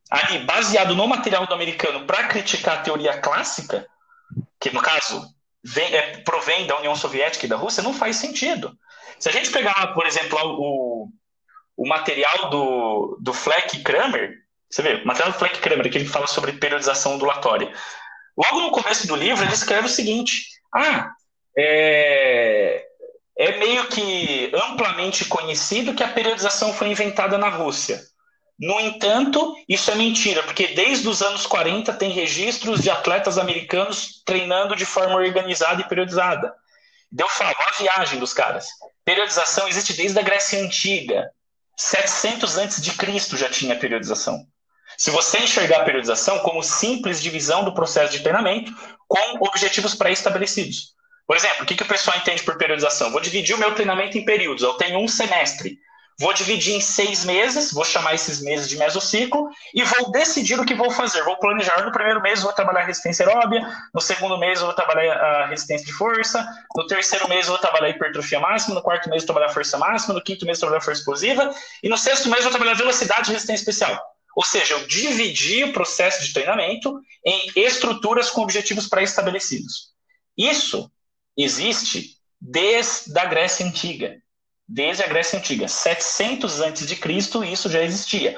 ali, 0.09 0.39
baseado 0.41 0.95
no 0.95 1.09
material 1.09 1.47
do 1.47 1.55
americano, 1.55 2.07
para 2.07 2.29
criticar 2.29 2.79
a 2.79 2.83
teoria 2.83 3.19
clássica, 3.19 3.87
que 4.61 4.71
no 4.71 4.81
caso 4.81 5.27
vem, 5.65 5.95
é, 5.95 6.19
provém 6.19 6.67
da 6.67 6.79
União 6.79 6.95
Soviética 6.97 7.47
e 7.47 7.49
da 7.49 7.57
Rússia, 7.57 7.83
não 7.83 7.95
faz 7.95 8.17
sentido. 8.17 8.77
Se 9.19 9.29
a 9.29 9.33
gente 9.33 9.51
pegar, 9.51 9.95
por 9.95 10.07
exemplo, 10.07 10.39
o, 10.43 11.09
o 11.77 11.89
material 11.89 12.51
do, 12.51 13.19
do 13.21 13.33
Fleck 13.33 13.83
Kramer, 13.83 14.35
você 14.69 14.83
vê, 14.83 14.95
o 14.95 15.07
material 15.07 15.33
do 15.33 15.39
Fleck 15.39 15.59
Kramer, 15.61 15.91
que 15.91 15.99
ele 15.99 16.09
fala 16.09 16.27
sobre 16.27 16.53
periodização 16.55 17.15
ondulatória. 17.15 17.73
Logo 18.37 18.61
no 18.61 18.71
começo 18.71 19.07
do 19.07 19.15
livro, 19.15 19.45
ele 19.45 19.53
escreve 19.53 19.87
o 19.87 19.91
seguinte: 19.91 20.47
ah, 20.75 21.13
é, 21.57 22.85
é 23.37 23.59
meio 23.59 23.87
que 23.89 24.51
amplamente 24.55 25.27
conhecido 25.27 25.95
que 25.95 26.03
a 26.03 26.09
periodização 26.09 26.73
foi 26.73 26.89
inventada 26.89 27.37
na 27.37 27.49
Rússia. 27.49 28.01
No 28.63 28.79
entanto, 28.79 29.57
isso 29.69 29.91
é 29.91 29.97
mentira, 29.97 30.41
porque 30.45 30.69
desde 30.69 31.09
os 31.09 31.21
anos 31.21 31.49
40 31.49 31.93
tem 31.95 32.13
registros 32.13 32.81
de 32.81 32.91
atletas 32.91 33.37
americanos 33.37 34.23
treinando 34.25 34.77
de 34.77 34.87
forma 34.87 35.17
organizada 35.17 35.81
e 35.81 35.89
periodizada. 35.89 36.55
Deu 37.11 37.29
falo, 37.29 37.57
a 37.59 37.83
viagem 37.83 38.21
dos 38.21 38.33
caras. 38.33 38.69
Periodização 39.05 39.67
existe 39.67 39.95
desde 39.95 40.17
a 40.17 40.23
Grécia 40.23 40.63
Antiga. 40.63 41.29
700 41.77 42.57
antes 42.57 42.81
de 42.81 42.93
Cristo 42.93 43.37
já 43.37 43.51
tinha 43.51 43.75
periodização. 43.75 44.47
Se 44.97 45.11
você 45.11 45.39
enxergar 45.41 45.81
a 45.81 45.85
periodização 45.85 46.39
como 46.39 46.63
simples 46.63 47.21
divisão 47.21 47.65
do 47.65 47.75
processo 47.75 48.13
de 48.13 48.21
treinamento 48.21 48.73
com 49.09 49.45
objetivos 49.45 49.97
pré-estabelecidos. 49.97 50.95
Por 51.27 51.37
exemplo, 51.37 51.65
o 51.65 51.67
que, 51.67 51.75
que 51.75 51.83
o 51.83 51.89
pessoal 51.89 52.17
entende 52.17 52.45
por 52.45 52.57
periodização? 52.57 53.11
Vou 53.11 53.21
dividir 53.21 53.57
o 53.57 53.59
meu 53.59 53.75
treinamento 53.75 54.17
em 54.17 54.25
períodos. 54.25 54.63
Eu 54.63 54.75
tenho 54.75 55.01
um 55.01 55.09
semestre. 55.09 55.79
Vou 56.23 56.33
dividir 56.33 56.73
em 56.77 56.81
seis 56.81 57.25
meses, 57.25 57.73
vou 57.73 57.85
chamar 57.85 58.15
esses 58.15 58.41
meses 58.41 58.69
de 58.69 58.77
mesociclo 58.77 59.51
e 59.75 59.83
vou 59.83 60.13
decidir 60.13 60.59
o 60.59 60.65
que 60.65 60.73
vou 60.73 60.89
fazer. 60.89 61.25
Vou 61.25 61.37
planejar 61.37 61.85
no 61.85 61.91
primeiro 61.91 62.23
mês 62.23 62.43
vou 62.43 62.53
trabalhar 62.53 62.85
resistência 62.85 63.27
aeróbia, 63.27 63.61
no 63.93 64.01
segundo 64.01 64.39
mês 64.39 64.61
vou 64.61 64.73
trabalhar 64.73 65.17
a 65.17 65.47
resistência 65.49 65.85
de 65.85 65.93
força, 65.93 66.49
no 66.77 66.87
terceiro 66.87 67.29
mês 67.29 67.49
vou 67.49 67.59
trabalhar 67.59 67.89
hipertrofia 67.89 68.39
máxima, 68.39 68.77
no 68.77 68.83
quarto 68.83 69.11
mês 69.11 69.23
vou 69.23 69.35
trabalhar 69.35 69.53
força 69.53 69.77
máxima, 69.77 70.15
no 70.15 70.23
quinto 70.23 70.47
mês 70.47 70.61
vou 70.61 70.69
trabalhar 70.69 70.85
força 70.85 71.01
explosiva 71.01 71.53
e 71.83 71.89
no 71.89 71.99
sexto 71.99 72.29
mês 72.29 72.45
vou 72.45 72.53
trabalhar 72.53 72.75
velocidade 72.75 73.29
e 73.29 73.33
resistência 73.33 73.63
especial. 73.63 74.01
Ou 74.37 74.45
seja, 74.45 74.75
eu 74.75 74.87
dividi 74.87 75.65
o 75.65 75.73
processo 75.73 76.25
de 76.25 76.33
treinamento 76.33 77.01
em 77.27 77.51
estruturas 77.57 78.31
com 78.31 78.43
objetivos 78.43 78.87
pré-estabelecidos. 78.87 79.89
Isso 80.39 80.89
existe 81.37 82.17
desde 82.41 83.19
a 83.19 83.25
Grécia 83.25 83.67
Antiga 83.67 84.22
desde 84.73 85.03
a 85.03 85.07
Grécia 85.07 85.39
Antiga. 85.39 85.69
700 85.69 86.61
antes 86.61 86.87
de 86.87 86.97
Cristo 86.97 87.45
isso 87.45 87.69
já 87.69 87.83
existia. 87.83 88.37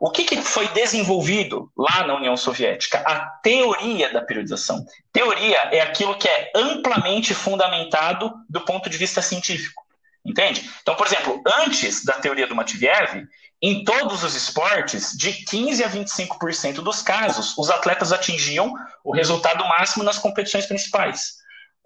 O 0.00 0.10
que, 0.10 0.24
que, 0.24 0.42
foi 0.42 0.68
desenvolvido 0.68 1.70
lá 1.76 2.06
na 2.06 2.16
União 2.16 2.36
Soviética? 2.36 2.98
A 2.98 3.20
teoria 3.42 4.12
da 4.12 4.20
periodização. 4.20 4.84
Teoria 5.12 5.56
é 5.72 5.80
aquilo 5.80 6.18
que 6.18 6.28
é 6.28 6.50
amplamente 6.54 7.32
fundamentado 7.32 8.34
do 8.48 8.60
ponto 8.60 8.90
de 8.90 8.98
vista 8.98 9.22
científico. 9.22 9.82
Entende? 10.24 10.68
Então, 10.82 10.96
por 10.96 11.06
exemplo, 11.06 11.40
antes 11.62 12.04
da 12.04 12.14
teoria 12.14 12.48
do 12.48 12.54
Matveev, 12.54 13.26
em 13.62 13.84
todos 13.84 14.22
os 14.22 14.34
esportes, 14.34 15.16
de 15.16 15.32
15 15.32 15.84
a 15.84 15.88
25% 15.88 16.74
dos 16.82 17.00
casos, 17.00 17.56
os 17.56 17.70
atletas 17.70 18.12
atingiam 18.12 18.74
o 19.02 19.14
resultado 19.14 19.64
máximo 19.64 20.04
nas 20.04 20.18
competições 20.18 20.66
principais. 20.66 21.36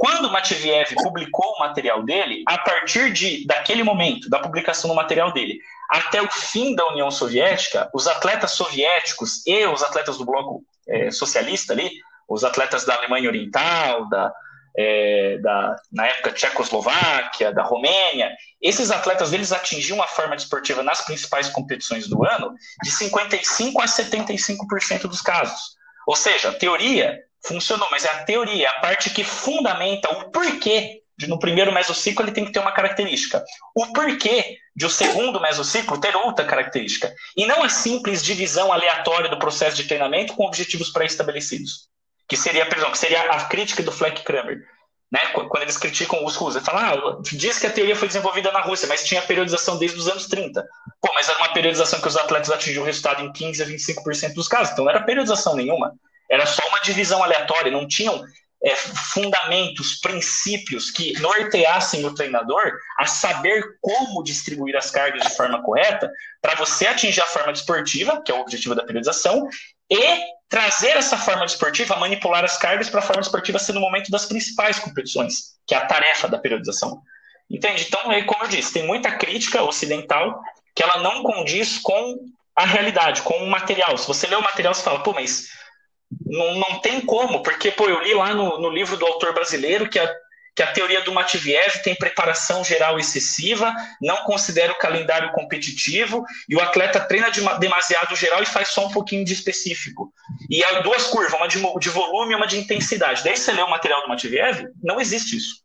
Quando 0.00 0.30
Matviev 0.30 0.94
publicou 0.94 1.44
o 1.44 1.58
material 1.58 2.02
dele, 2.02 2.42
a 2.46 2.56
partir 2.56 3.12
de 3.12 3.46
daquele 3.46 3.82
momento, 3.82 4.30
da 4.30 4.38
publicação 4.38 4.88
do 4.88 4.96
material 4.96 5.30
dele, 5.30 5.58
até 5.90 6.22
o 6.22 6.30
fim 6.30 6.74
da 6.74 6.88
União 6.88 7.10
Soviética, 7.10 7.86
os 7.92 8.06
atletas 8.06 8.52
soviéticos 8.52 9.46
e 9.46 9.66
os 9.66 9.82
atletas 9.82 10.16
do 10.16 10.24
bloco 10.24 10.64
é, 10.88 11.10
socialista 11.10 11.74
ali, 11.74 11.90
os 12.26 12.44
atletas 12.44 12.86
da 12.86 12.94
Alemanha 12.94 13.28
Oriental, 13.28 14.08
da, 14.08 14.32
é, 14.74 15.36
da, 15.42 15.76
na 15.92 16.06
época 16.06 16.32
Tchecoslováquia, 16.32 17.52
da 17.52 17.62
Romênia, 17.62 18.34
esses 18.58 18.90
atletas 18.90 19.34
eles 19.34 19.52
atingiam 19.52 19.98
uma 19.98 20.08
forma 20.08 20.34
desportiva 20.34 20.82
nas 20.82 21.02
principais 21.02 21.50
competições 21.50 22.08
do 22.08 22.24
ano 22.24 22.54
de 22.82 22.90
55 22.90 23.82
a 23.82 23.84
75% 23.84 25.02
dos 25.02 25.20
casos. 25.20 25.76
Ou 26.06 26.16
seja, 26.16 26.48
a 26.48 26.54
teoria 26.54 27.22
funcionou, 27.42 27.88
mas 27.90 28.04
é 28.04 28.08
a 28.08 28.24
teoria, 28.24 28.66
é 28.66 28.70
a 28.70 28.80
parte 28.80 29.10
que 29.10 29.24
fundamenta 29.24 30.10
o 30.10 30.30
porquê 30.30 31.00
de 31.20 31.28
no 31.28 31.38
primeiro 31.38 31.70
mesociclo 31.70 32.24
ele 32.24 32.32
tem 32.32 32.46
que 32.46 32.52
ter 32.52 32.60
uma 32.60 32.72
característica. 32.72 33.44
O 33.74 33.92
porquê 33.92 34.56
de 34.74 34.86
o 34.86 34.90
segundo 34.90 35.38
mesociclo 35.38 36.00
ter 36.00 36.16
outra 36.16 36.46
característica. 36.46 37.12
E 37.36 37.44
não 37.44 37.62
a 37.62 37.68
simples 37.68 38.22
divisão 38.22 38.72
aleatória 38.72 39.28
do 39.28 39.38
processo 39.38 39.76
de 39.76 39.84
treinamento 39.84 40.34
com 40.34 40.46
objetivos 40.46 40.88
pré-estabelecidos. 40.88 41.90
Que 42.26 42.38
seria, 42.38 42.64
perdão, 42.64 42.90
que 42.90 42.96
seria 42.96 43.20
a 43.32 43.44
crítica 43.44 43.82
do 43.82 43.92
Fleck 43.92 44.22
Kramer. 44.22 44.62
Né? 45.12 45.20
Quando 45.34 45.62
eles 45.62 45.76
criticam 45.76 46.24
os 46.24 46.36
russos, 46.36 46.56
eles 46.56 46.66
falam, 46.66 47.18
ah, 47.18 47.22
diz 47.32 47.58
que 47.58 47.66
a 47.66 47.70
teoria 47.70 47.96
foi 47.96 48.08
desenvolvida 48.08 48.50
na 48.52 48.60
Rússia, 48.60 48.88
mas 48.88 49.04
tinha 49.04 49.20
periodização 49.20 49.76
desde 49.76 49.98
os 49.98 50.08
anos 50.08 50.26
30. 50.26 50.64
Pô, 51.02 51.12
mas 51.14 51.28
era 51.28 51.36
uma 51.38 51.52
periodização 51.52 52.00
que 52.00 52.08
os 52.08 52.16
atletas 52.16 52.50
atingiam 52.50 52.82
o 52.82 52.86
resultado 52.86 53.22
em 53.22 53.32
15 53.32 53.62
a 53.62 53.66
25% 53.66 54.34
dos 54.34 54.48
casos, 54.48 54.72
então 54.72 54.84
não 54.84 54.90
era 54.90 55.02
periodização 55.02 55.54
nenhuma. 55.54 55.92
Era 56.30 56.46
só 56.46 56.66
uma 56.68 56.80
divisão 56.80 57.22
aleatória, 57.22 57.72
não 57.72 57.88
tinham 57.88 58.24
é, 58.62 58.76
fundamentos, 58.76 59.98
princípios 60.00 60.90
que 60.90 61.18
norteassem 61.20 62.04
o 62.04 62.14
treinador 62.14 62.72
a 62.98 63.06
saber 63.06 63.64
como 63.80 64.22
distribuir 64.22 64.76
as 64.76 64.90
cargas 64.90 65.22
de 65.22 65.34
forma 65.34 65.62
correta 65.62 66.10
para 66.42 66.54
você 66.54 66.86
atingir 66.86 67.22
a 67.22 67.26
forma 67.26 67.52
desportiva, 67.52 68.22
que 68.22 68.30
é 68.30 68.34
o 68.34 68.40
objetivo 68.40 68.74
da 68.74 68.84
periodização, 68.84 69.48
e 69.90 70.20
trazer 70.48 70.90
essa 70.90 71.16
forma 71.16 71.46
desportiva, 71.46 71.96
manipular 71.96 72.44
as 72.44 72.56
cargas 72.58 72.88
para 72.88 73.00
a 73.00 73.02
forma 73.02 73.22
desportiva 73.22 73.58
ser 73.58 73.72
no 73.72 73.80
momento 73.80 74.10
das 74.10 74.26
principais 74.26 74.78
competições, 74.78 75.56
que 75.66 75.74
é 75.74 75.78
a 75.78 75.86
tarefa 75.86 76.28
da 76.28 76.38
periodização. 76.38 77.00
Entende? 77.50 77.86
Então, 77.88 78.02
como 78.26 78.44
eu 78.44 78.48
disse, 78.48 78.72
tem 78.72 78.86
muita 78.86 79.10
crítica 79.12 79.62
ocidental 79.62 80.40
que 80.74 80.82
ela 80.82 80.98
não 80.98 81.22
condiz 81.22 81.78
com 81.78 82.16
a 82.54 82.64
realidade, 82.64 83.22
com 83.22 83.34
o 83.38 83.50
material. 83.50 83.96
Se 83.96 84.06
você 84.06 84.26
lê 84.26 84.36
o 84.36 84.42
material, 84.42 84.74
você 84.74 84.82
fala, 84.82 85.02
pô, 85.02 85.12
mas 85.12 85.48
não, 86.26 86.56
não 86.56 86.80
tem 86.80 87.00
como, 87.00 87.42
porque 87.42 87.70
pô, 87.70 87.88
eu 87.88 88.00
li 88.00 88.14
lá 88.14 88.34
no, 88.34 88.58
no 88.58 88.70
livro 88.70 88.96
do 88.96 89.06
autor 89.06 89.32
brasileiro 89.32 89.88
que 89.88 89.98
a, 89.98 90.12
que 90.54 90.62
a 90.62 90.72
teoria 90.72 91.02
do 91.02 91.12
Matviev 91.12 91.82
tem 91.82 91.94
preparação 91.94 92.64
geral 92.64 92.98
excessiva, 92.98 93.74
não 94.00 94.16
considera 94.24 94.72
o 94.72 94.78
calendário 94.78 95.32
competitivo 95.32 96.24
e 96.48 96.56
o 96.56 96.60
atleta 96.60 97.00
treina 97.00 97.30
de, 97.30 97.40
demasiado 97.58 98.14
geral 98.16 98.42
e 98.42 98.46
faz 98.46 98.68
só 98.68 98.86
um 98.86 98.92
pouquinho 98.92 99.24
de 99.24 99.32
específico. 99.32 100.12
E 100.48 100.62
há 100.64 100.80
duas 100.80 101.06
curvas, 101.06 101.32
uma 101.32 101.46
de, 101.46 101.62
de 101.78 101.88
volume 101.88 102.32
e 102.32 102.36
uma 102.36 102.46
de 102.46 102.58
intensidade. 102.58 103.22
Daí 103.22 103.36
você 103.36 103.52
lê 103.52 103.62
o 103.62 103.70
material 103.70 104.02
do 104.02 104.08
Matviev, 104.08 104.68
não 104.82 105.00
existe 105.00 105.36
isso. 105.36 105.62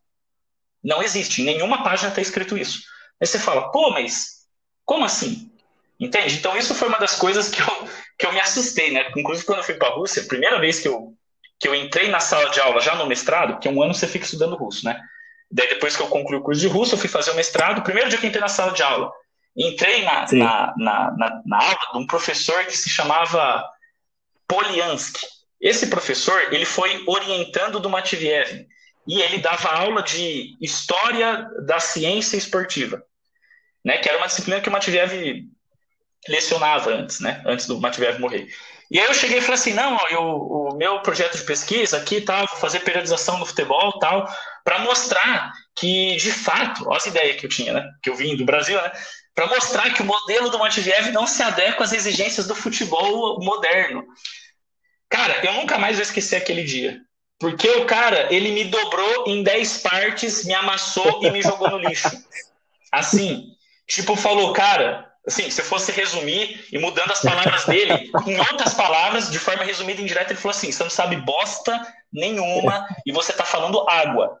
Não 0.82 1.02
existe, 1.02 1.42
em 1.42 1.46
nenhuma 1.46 1.82
página 1.82 2.10
está 2.10 2.20
escrito 2.20 2.56
isso. 2.56 2.82
Aí 3.20 3.26
você 3.26 3.38
fala, 3.38 3.72
pô, 3.72 3.90
mas 3.90 4.46
como 4.84 5.04
assim? 5.04 5.50
Entende? 5.98 6.36
Então, 6.36 6.56
isso 6.56 6.74
foi 6.74 6.88
uma 6.88 6.98
das 6.98 7.16
coisas 7.16 7.48
que 7.48 7.60
eu, 7.60 7.88
que 8.18 8.26
eu 8.26 8.32
me 8.32 8.40
assustei, 8.40 8.90
né? 8.90 9.10
Inclusive, 9.16 9.46
quando 9.46 9.58
eu 9.58 9.64
fui 9.64 9.74
para 9.74 9.88
a 9.88 9.94
Rússia, 9.94 10.22
a 10.22 10.26
primeira 10.26 10.60
vez 10.60 10.78
que 10.78 10.88
eu, 10.88 11.14
que 11.58 11.66
eu 11.66 11.74
entrei 11.74 12.08
na 12.08 12.20
sala 12.20 12.50
de 12.50 12.60
aula, 12.60 12.80
já 12.80 12.94
no 12.94 13.06
mestrado, 13.06 13.54
porque 13.54 13.68
um 13.68 13.82
ano 13.82 13.94
você 13.94 14.06
fica 14.06 14.24
estudando 14.24 14.56
russo, 14.56 14.84
né? 14.84 15.00
Daí, 15.50 15.68
depois 15.68 15.96
que 15.96 16.02
eu 16.02 16.08
concluí 16.08 16.38
o 16.38 16.42
curso 16.42 16.60
de 16.60 16.68
russo, 16.68 16.94
eu 16.94 16.98
fui 16.98 17.08
fazer 17.08 17.30
o 17.30 17.36
mestrado. 17.36 17.82
Primeiro 17.82 18.10
dia 18.10 18.18
que 18.18 18.26
eu 18.26 18.28
entrei 18.28 18.42
na 18.42 18.48
sala 18.48 18.72
de 18.72 18.82
aula, 18.82 19.10
entrei 19.56 20.02
na, 20.02 20.26
na, 20.32 20.74
na, 20.76 21.10
na, 21.16 21.42
na 21.46 21.56
aula 21.56 21.92
de 21.92 21.98
um 21.98 22.06
professor 22.06 22.64
que 22.66 22.76
se 22.76 22.90
chamava 22.90 23.64
Poliansky. 24.46 25.24
Esse 25.60 25.86
professor, 25.86 26.52
ele 26.52 26.64
foi 26.64 27.02
orientando 27.06 27.80
do 27.80 27.88
Matviev. 27.88 28.66
E 29.06 29.22
ele 29.22 29.38
dava 29.38 29.68
aula 29.68 30.02
de 30.02 30.56
História 30.60 31.48
da 31.64 31.78
Ciência 31.78 32.36
Esportiva. 32.36 33.02
Né, 33.84 33.98
que 33.98 34.08
era 34.08 34.18
uma 34.18 34.26
disciplina 34.26 34.60
que 34.60 34.68
o 34.68 34.72
Matviev 34.72 35.46
lecionava 36.28 36.90
antes, 36.90 37.20
né? 37.20 37.42
Antes 37.46 37.66
do 37.66 37.80
Matveev 37.80 38.18
morrer. 38.18 38.48
E 38.90 39.00
aí 39.00 39.06
eu 39.06 39.14
cheguei 39.14 39.38
e 39.38 39.40
falei 39.40 39.54
assim, 39.54 39.72
não, 39.72 39.98
eu, 40.08 40.22
o 40.22 40.76
meu 40.76 41.00
projeto 41.00 41.36
de 41.36 41.44
pesquisa 41.44 41.96
aqui, 41.96 42.20
tá, 42.20 42.44
vou 42.44 42.56
fazer 42.58 42.80
periodização 42.80 43.38
no 43.38 43.46
futebol 43.46 43.98
tal, 43.98 44.28
para 44.64 44.78
mostrar 44.78 45.52
que, 45.74 46.16
de 46.16 46.30
fato, 46.30 46.88
olha 46.88 46.96
essa 46.96 47.08
ideia 47.08 47.34
que 47.34 47.46
eu 47.46 47.50
tinha, 47.50 47.72
né? 47.72 47.84
Que 48.02 48.10
eu 48.10 48.14
vim 48.14 48.36
do 48.36 48.44
Brasil, 48.44 48.80
né? 48.80 48.92
Para 49.34 49.48
mostrar 49.48 49.92
que 49.92 50.02
o 50.02 50.06
modelo 50.06 50.50
do 50.50 50.58
Matveev 50.58 51.10
não 51.12 51.26
se 51.26 51.42
adequa 51.42 51.84
às 51.84 51.92
exigências 51.92 52.46
do 52.46 52.54
futebol 52.54 53.38
moderno. 53.40 54.04
Cara, 55.10 55.44
eu 55.44 55.52
nunca 55.54 55.78
mais 55.78 55.96
vou 55.96 56.02
esquecer 56.02 56.36
aquele 56.36 56.64
dia. 56.64 57.00
Porque 57.38 57.68
o 57.68 57.84
cara, 57.84 58.32
ele 58.32 58.50
me 58.50 58.64
dobrou 58.64 59.24
em 59.26 59.42
10 59.42 59.78
partes, 59.78 60.44
me 60.44 60.54
amassou 60.54 61.22
e 61.22 61.30
me 61.30 61.42
jogou 61.42 61.70
no 61.70 61.78
lixo. 61.78 62.08
Assim, 62.90 63.48
tipo, 63.86 64.16
falou, 64.16 64.52
cara, 64.52 65.05
assim, 65.26 65.50
se 65.50 65.60
eu 65.60 65.64
fosse 65.64 65.90
resumir 65.90 66.64
e 66.72 66.78
mudando 66.78 67.10
as 67.10 67.20
palavras 67.20 67.64
dele, 67.64 68.10
em 68.26 68.38
outras 68.38 68.74
palavras, 68.74 69.30
de 69.30 69.38
forma 69.38 69.64
resumida 69.64 70.00
e 70.00 70.04
indireta, 70.04 70.32
ele 70.32 70.40
falou 70.40 70.56
assim: 70.56 70.70
você 70.70 70.82
não 70.82 70.90
sabe 70.90 71.16
bosta 71.16 71.80
nenhuma 72.12 72.86
e 73.04 73.12
você 73.12 73.32
tá 73.32 73.44
falando 73.44 73.88
água. 73.88 74.38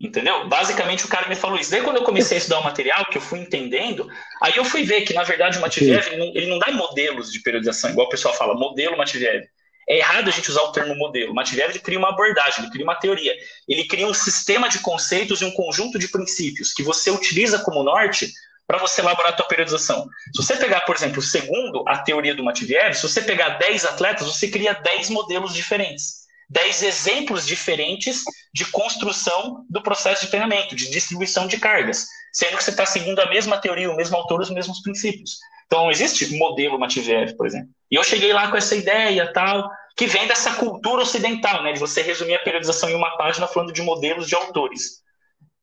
Entendeu? 0.00 0.48
Basicamente 0.48 1.04
o 1.04 1.08
cara 1.08 1.28
me 1.28 1.36
falou 1.36 1.58
isso. 1.58 1.70
Daí 1.70 1.82
quando 1.82 1.96
eu 1.96 2.02
comecei 2.02 2.36
a 2.36 2.38
estudar 2.38 2.58
o 2.58 2.64
material, 2.64 3.06
que 3.06 3.18
eu 3.18 3.22
fui 3.22 3.38
entendendo, 3.38 4.08
aí 4.40 4.54
eu 4.56 4.64
fui 4.64 4.82
ver 4.82 5.02
que, 5.02 5.14
na 5.14 5.22
verdade, 5.22 5.58
o 5.58 5.60
Matviev, 5.60 6.08
ele 6.08 6.16
não, 6.16 6.26
ele 6.34 6.46
não 6.46 6.58
dá 6.58 6.72
modelos 6.72 7.30
de 7.30 7.40
periodização, 7.40 7.90
igual 7.90 8.08
o 8.08 8.10
pessoal 8.10 8.34
fala, 8.34 8.54
modelo 8.54 8.96
Matviev. 8.96 9.44
É 9.88 9.98
errado 9.98 10.28
a 10.28 10.32
gente 10.32 10.50
usar 10.50 10.62
o 10.62 10.72
termo 10.72 10.94
modelo. 10.96 11.34
Matviev 11.34 11.70
ele 11.70 11.78
cria 11.78 11.98
uma 11.98 12.08
abordagem, 12.08 12.62
ele 12.64 12.70
cria 12.72 12.84
uma 12.84 12.96
teoria. 12.96 13.32
Ele 13.68 13.84
cria 13.84 14.06
um 14.06 14.14
sistema 14.14 14.68
de 14.68 14.80
conceitos 14.80 15.40
e 15.40 15.44
um 15.44 15.52
conjunto 15.52 15.98
de 15.98 16.08
princípios 16.08 16.72
que 16.72 16.82
você 16.82 17.10
utiliza 17.10 17.60
como 17.60 17.82
norte 17.82 18.32
para 18.72 18.80
você 18.80 19.02
elaborar 19.02 19.34
a 19.34 19.36
tua 19.36 19.44
periodização. 19.44 20.08
Se 20.34 20.42
você 20.42 20.56
pegar, 20.56 20.80
por 20.80 20.96
exemplo, 20.96 21.20
segundo 21.20 21.84
a 21.86 21.98
teoria 21.98 22.34
do 22.34 22.42
Matviev, 22.42 22.94
se 22.94 23.02
você 23.02 23.20
pegar 23.20 23.58
10 23.58 23.84
atletas, 23.84 24.26
você 24.26 24.48
cria 24.48 24.72
10 24.72 25.10
modelos 25.10 25.52
diferentes. 25.52 26.22
10 26.48 26.82
exemplos 26.82 27.46
diferentes 27.46 28.22
de 28.54 28.64
construção 28.64 29.66
do 29.68 29.82
processo 29.82 30.24
de 30.24 30.30
treinamento, 30.30 30.74
de 30.74 30.90
distribuição 30.90 31.46
de 31.46 31.58
cargas, 31.58 32.06
sendo 32.32 32.56
que 32.56 32.64
você 32.64 32.70
está 32.70 32.86
seguindo 32.86 33.20
a 33.20 33.28
mesma 33.28 33.58
teoria, 33.58 33.90
o 33.90 33.96
mesmo 33.96 34.16
autor, 34.16 34.40
os 34.40 34.48
mesmos 34.48 34.80
princípios. 34.80 35.36
Então, 35.66 35.90
existe 35.90 36.34
modelo 36.38 36.78
Matviev, 36.78 37.36
por 37.36 37.46
exemplo. 37.46 37.68
E 37.90 37.96
eu 37.96 38.02
cheguei 38.02 38.32
lá 38.32 38.50
com 38.50 38.56
essa 38.56 38.74
ideia 38.74 39.30
tal, 39.34 39.70
que 39.94 40.06
vem 40.06 40.26
dessa 40.26 40.54
cultura 40.54 41.02
ocidental, 41.02 41.62
né, 41.62 41.74
de 41.74 41.78
você 41.78 42.00
resumir 42.00 42.36
a 42.36 42.42
periodização 42.42 42.88
em 42.88 42.94
uma 42.94 43.18
página 43.18 43.46
falando 43.46 43.70
de 43.70 43.82
modelos 43.82 44.26
de 44.26 44.34
autores. 44.34 45.01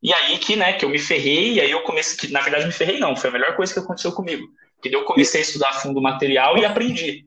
E 0.02 0.14
aí 0.14 0.38
que, 0.38 0.56
né, 0.56 0.74
que 0.74 0.86
eu 0.86 0.90
me 0.90 1.00
ferrei, 1.00 1.54
e 1.54 1.62
aí 1.62 1.72
eu 1.72 1.84
comecei, 1.84 2.18
que 2.18 2.32
na 2.34 2.42
verdade 2.42 2.66
me 2.66 2.72
ferrei 2.72 3.00
não, 3.00 3.16
foi 3.16 3.30
a 3.30 3.34
melhor 3.34 3.56
coisa 3.56 3.74
que 3.74 3.80
aconteceu 3.80 4.14
comigo. 4.14 4.48
Que 4.82 4.94
eu 4.94 5.04
comecei 5.04 5.42
a 5.42 5.44
estudar 5.44 5.70
a 5.70 5.74
fundo 5.74 6.00
o 6.00 6.04
material 6.04 6.58
e 6.58 6.66
aprendi. 6.66 7.26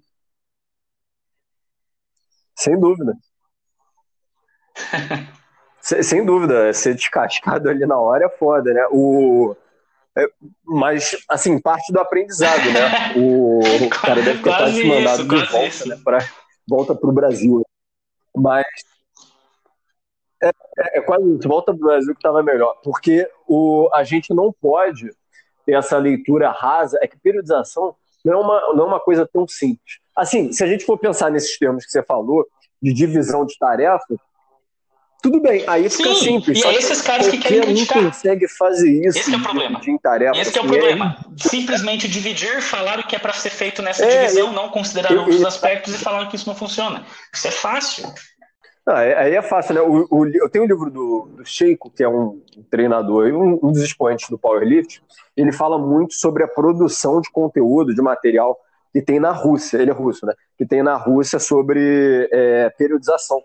Sem 2.57 2.79
dúvida. 2.81 3.13
sem, 5.81 6.25
dúvida, 6.25 6.73
ser 6.73 6.95
descascado 6.95 7.69
ali 7.69 7.85
na 7.85 7.99
hora 7.99 8.25
é 8.25 8.39
foda, 8.39 8.73
né? 8.73 8.87
O, 8.91 9.55
É, 10.17 10.27
mas, 10.65 11.17
assim, 11.29 11.61
parte 11.61 11.93
do 11.93 12.01
aprendizado, 12.01 12.71
né? 12.71 13.13
O, 13.17 13.59
o 13.59 13.91
cara 14.01 14.23
deve 14.23 14.43
ter 14.43 14.57
quase 14.57 14.85
mandado 14.85 15.25
de 15.25 15.45
volta, 15.47 15.67
isso. 15.67 15.89
né? 15.89 16.01
Pra, 16.03 16.27
volta 16.67 16.95
para 16.95 17.11
o 17.11 17.13
Brasil. 17.13 17.63
Mas 18.35 18.65
é, 20.43 20.49
é, 20.49 20.99
é 20.99 21.01
quase 21.03 21.25
isso, 21.37 21.49
volta 21.49 21.73
para 21.73 21.83
o 21.83 21.87
Brasil 21.89 22.15
que 22.15 22.19
estava 22.19 22.43
melhor. 22.43 22.75
Porque 22.83 23.29
o, 23.47 23.89
a 23.95 24.03
gente 24.05 24.35
não 24.35 24.53
pode 24.53 25.11
ter 25.65 25.75
essa 25.75 25.97
leitura 25.99 26.51
rasa, 26.51 26.99
é 27.01 27.07
que 27.07 27.19
periodização 27.19 27.95
não 28.25 28.35
é 28.35 28.37
uma, 28.37 28.75
não 28.75 28.85
é 28.85 28.87
uma 28.89 29.01
coisa 29.01 29.29
tão 29.33 29.47
simples. 29.47 29.99
Assim, 30.17 30.53
se 30.53 30.63
a 30.63 30.67
gente 30.67 30.85
for 30.85 30.99
pensar 30.99 31.31
nesses 31.31 31.59
termos 31.59 31.85
que 31.85 31.91
você 31.91 32.03
falou, 32.03 32.47
de 32.81 32.93
divisão 32.93 33.47
de 33.47 33.57
tarefas, 33.59 34.19
tudo 35.23 35.41
bem, 35.41 35.63
aí 35.69 35.89
fica 35.89 36.13
Sim, 36.17 36.21
simples. 36.21 36.59
E 36.59 36.67
é 36.67 36.75
esses 36.75 37.01
caras 37.01 37.29
que 37.29 37.39
querem 37.39 37.61
criticar. 37.61 38.03
não 38.03 38.11
consegue 38.11 38.49
fazer 38.49 39.07
isso. 39.07 39.21
Esse 39.21 39.33
é 39.33 39.37
o 39.37 39.41
problema. 39.41 39.81
De, 39.81 39.99
tarefas, 40.01 40.49
Esse 40.49 40.59
é 40.59 40.61
o 40.61 40.67
problema. 40.67 41.17
É... 41.21 41.49
Simplesmente 41.49 42.09
dividir, 42.09 42.61
falar 42.61 42.99
o 42.99 43.07
que 43.07 43.15
é 43.15 43.21
para 43.21 43.33
ser 43.33 43.51
feito 43.51 43.81
nessa 43.83 44.05
é, 44.05 44.23
divisão, 44.23 44.53
não 44.53 44.69
considerar 44.71 45.13
eu, 45.13 45.21
outros 45.21 45.45
aspectos 45.45 45.95
e 45.95 45.99
falar 45.99 46.27
que 46.27 46.35
isso 46.35 46.49
não 46.49 46.57
funciona. 46.57 47.07
Isso 47.33 47.47
é 47.47 47.53
fácil. 47.53 48.13
Não, 48.85 48.97
é, 48.97 49.15
aí 49.15 49.35
é 49.35 49.43
fácil, 49.43 49.75
né? 49.75 49.81
O, 49.81 50.07
o, 50.11 50.27
eu 50.27 50.49
tenho 50.51 50.65
um 50.65 50.69
livro 50.69 50.91
do, 50.91 51.29
do 51.37 51.45
que 51.95 52.03
é 52.03 52.09
um 52.09 52.43
treinador, 52.69 53.29
um, 53.33 53.59
um 53.63 53.71
dos 53.71 53.81
expoentes 53.81 54.29
do 54.29 54.37
Powerlift. 54.37 55.03
Ele 55.37 55.53
fala 55.53 55.79
muito 55.79 56.15
sobre 56.15 56.43
a 56.43 56.49
produção 56.49 57.21
de 57.21 57.31
conteúdo, 57.31 57.95
de 57.95 58.03
material 58.03 58.59
que 58.93 59.01
tem 59.01 59.21
na 59.21 59.31
Rússia. 59.31 59.79
Ele 59.79 59.91
é 59.91 59.95
russo, 59.95 60.27
né? 60.27 60.35
Que 60.59 60.67
tem 60.67 60.83
na 60.83 60.97
Rússia 60.97 61.39
sobre 61.39 62.29
é, 62.33 62.71
periodização. 62.71 63.41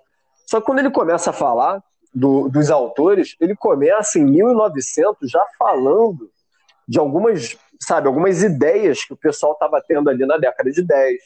Só 0.46 0.60
que 0.60 0.66
quando 0.66 0.80
ele 0.80 0.90
começa 0.90 1.30
a 1.30 1.34
falar 1.34 1.84
do, 2.14 2.50
dos 2.50 2.72
autores, 2.72 3.36
ele 3.40 3.56
começa 3.56 4.18
em 4.18 4.26
1900 4.26 5.30
já 5.30 5.46
falando 5.60 6.32
de 6.88 6.98
algumas, 6.98 7.56
sabe, 7.80 8.08
algumas 8.08 8.42
ideias 8.42 9.04
que 9.04 9.14
o 9.14 9.18
pessoal 9.18 9.54
estava 9.54 9.84
tendo 9.86 10.10
ali 10.10 10.26
na 10.26 10.38
década 10.38 10.72
de 10.72 10.82
10, 10.82 11.20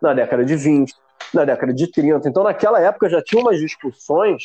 na 0.00 0.12
década 0.12 0.44
de 0.44 0.54
20, 0.54 0.94
na 1.32 1.44
década 1.44 1.72
de 1.72 1.90
30. 1.90 2.28
Então, 2.28 2.42
naquela 2.42 2.80
época 2.80 3.08
já 3.08 3.22
tinha 3.22 3.40
umas 3.42 3.58
discussões 3.58 4.44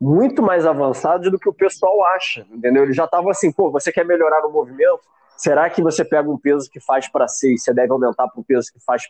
muito 0.00 0.42
mais 0.42 0.64
avançadas 0.64 1.30
do 1.30 1.38
que 1.38 1.48
o 1.48 1.54
pessoal 1.54 2.04
acha, 2.06 2.46
entendeu? 2.50 2.84
Ele 2.84 2.92
já 2.92 3.04
estava 3.04 3.30
assim, 3.30 3.52
pô, 3.52 3.70
você 3.70 3.92
quer 3.92 4.04
melhorar 4.04 4.46
o 4.46 4.50
movimento? 4.50 5.00
Será 5.36 5.68
que 5.68 5.82
você 5.82 6.04
pega 6.04 6.30
um 6.30 6.38
peso 6.38 6.70
que 6.70 6.80
faz 6.80 7.08
para 7.08 7.28
6, 7.28 7.62
você 7.62 7.74
deve 7.74 7.92
aumentar 7.92 8.28
para 8.28 8.40
o 8.40 8.44
peso 8.44 8.72
que 8.72 8.80
faz 8.80 9.04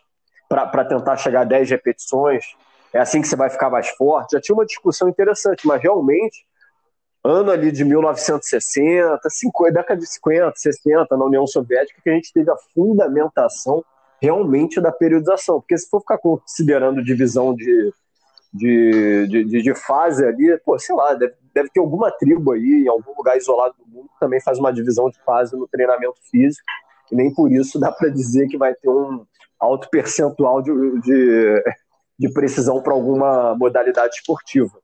para 0.49 0.83
tentar 0.83 1.15
chegar 1.15 1.41
a 1.41 1.45
10 1.45 1.69
repetições? 1.69 2.43
é 2.93 2.99
assim 2.99 3.21
que 3.21 3.27
você 3.27 3.35
vai 3.35 3.49
ficar 3.49 3.69
mais 3.69 3.89
forte. 3.89 4.33
Já 4.33 4.41
tinha 4.41 4.55
uma 4.55 4.65
discussão 4.65 5.07
interessante, 5.07 5.65
mas 5.65 5.81
realmente, 5.81 6.45
ano 7.23 7.51
ali 7.51 7.71
de 7.71 7.85
1960, 7.85 9.29
50, 9.29 9.73
década 9.73 9.99
de 9.99 10.07
50, 10.07 10.53
60, 10.55 11.17
na 11.17 11.25
União 11.25 11.47
Soviética, 11.47 12.01
que 12.03 12.09
a 12.09 12.13
gente 12.13 12.33
teve 12.33 12.51
a 12.51 12.57
fundamentação 12.73 13.83
realmente 14.21 14.79
da 14.79 14.91
periodização. 14.91 15.59
Porque 15.59 15.77
se 15.77 15.89
for 15.89 16.01
ficar 16.01 16.17
considerando 16.17 17.03
divisão 17.03 17.55
de, 17.55 17.93
de, 18.53 19.27
de, 19.27 19.61
de 19.61 19.75
fase 19.75 20.25
ali, 20.25 20.57
pô, 20.65 20.77
sei 20.77 20.95
lá, 20.95 21.13
deve, 21.13 21.33
deve 21.53 21.69
ter 21.69 21.79
alguma 21.79 22.11
tribo 22.11 22.51
aí, 22.51 22.83
em 22.85 22.87
algum 22.87 23.13
lugar 23.17 23.37
isolado 23.37 23.75
do 23.77 23.85
mundo, 23.89 24.09
que 24.09 24.19
também 24.19 24.41
faz 24.41 24.59
uma 24.59 24.71
divisão 24.71 25.09
de 25.09 25.19
fase 25.23 25.55
no 25.57 25.67
treinamento 25.67 26.17
físico, 26.29 26.63
e 27.11 27.15
nem 27.15 27.33
por 27.33 27.51
isso 27.51 27.79
dá 27.79 27.91
para 27.91 28.09
dizer 28.09 28.47
que 28.47 28.57
vai 28.57 28.73
ter 28.73 28.89
um 28.89 29.25
alto 29.59 29.89
percentual 29.89 30.61
de, 30.61 30.71
de 31.01 31.63
de 32.21 32.31
precisão 32.31 32.83
para 32.83 32.93
alguma 32.93 33.55
modalidade 33.55 34.13
esportiva. 34.13 34.77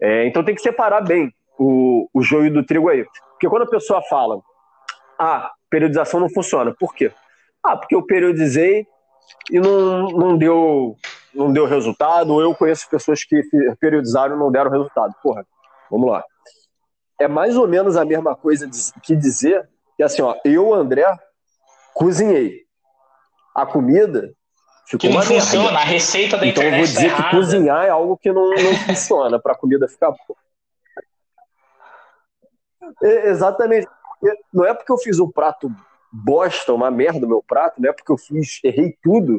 É, 0.00 0.26
então 0.26 0.42
tem 0.42 0.54
que 0.54 0.62
separar 0.62 1.02
bem 1.02 1.30
o, 1.58 2.08
o 2.14 2.22
joio 2.22 2.50
do 2.50 2.64
trigo 2.64 2.88
aí. 2.88 3.04
Porque 3.32 3.50
quando 3.50 3.64
a 3.64 3.70
pessoa 3.70 4.00
fala, 4.08 4.40
ah, 5.18 5.50
periodização 5.68 6.18
não 6.20 6.30
funciona, 6.30 6.74
por 6.80 6.94
quê? 6.94 7.12
Ah, 7.62 7.76
porque 7.76 7.94
eu 7.94 8.04
periodizei 8.04 8.86
e 9.50 9.60
não, 9.60 10.08
não, 10.08 10.38
deu, 10.38 10.96
não 11.34 11.52
deu 11.52 11.66
resultado, 11.66 12.32
ou 12.32 12.40
eu 12.40 12.54
conheço 12.54 12.88
pessoas 12.88 13.24
que 13.24 13.42
periodizaram 13.78 14.36
e 14.36 14.38
não 14.38 14.50
deram 14.50 14.70
resultado. 14.70 15.14
Porra, 15.22 15.46
vamos 15.90 16.10
lá. 16.10 16.24
É 17.18 17.28
mais 17.28 17.56
ou 17.56 17.68
menos 17.68 17.96
a 17.96 18.04
mesma 18.04 18.34
coisa 18.34 18.68
que 19.02 19.14
dizer 19.14 19.68
que 19.96 20.02
assim, 20.02 20.22
ó, 20.22 20.34
eu, 20.44 20.72
André, 20.72 21.04
cozinhei. 21.94 22.64
A 23.54 23.66
comida 23.66 24.32
Ficou 24.86 24.98
que 24.98 25.14
não 25.14 25.22
funciona, 25.22 25.64
merda. 25.64 25.78
a 25.78 25.84
receita 25.84 26.36
da 26.36 26.46
então, 26.46 26.64
internet. 26.64 26.90
Então 26.90 27.02
eu 27.02 27.10
vou 27.10 27.12
dizer 27.12 27.16
tá 27.16 27.22
que 27.22 27.36
cozinhar 27.36 27.84
é 27.84 27.90
algo 27.90 28.16
que 28.16 28.32
não, 28.32 28.50
não 28.50 28.76
funciona 28.86 29.38
para 29.38 29.52
a 29.52 29.56
comida 29.56 29.86
ficar. 29.86 30.12
É, 33.02 33.28
exatamente. 33.28 33.86
Não 34.52 34.64
é 34.64 34.74
porque 34.74 34.90
eu 34.90 34.98
fiz 34.98 35.20
um 35.20 35.30
prato 35.30 35.70
bosta, 36.12 36.72
uma 36.72 36.90
merda 36.90 37.26
o 37.26 37.28
meu 37.28 37.42
prato, 37.46 37.80
não 37.80 37.88
é 37.88 37.92
porque 37.92 38.12
eu 38.12 38.18
fiz, 38.18 38.58
errei 38.64 38.96
tudo, 39.02 39.38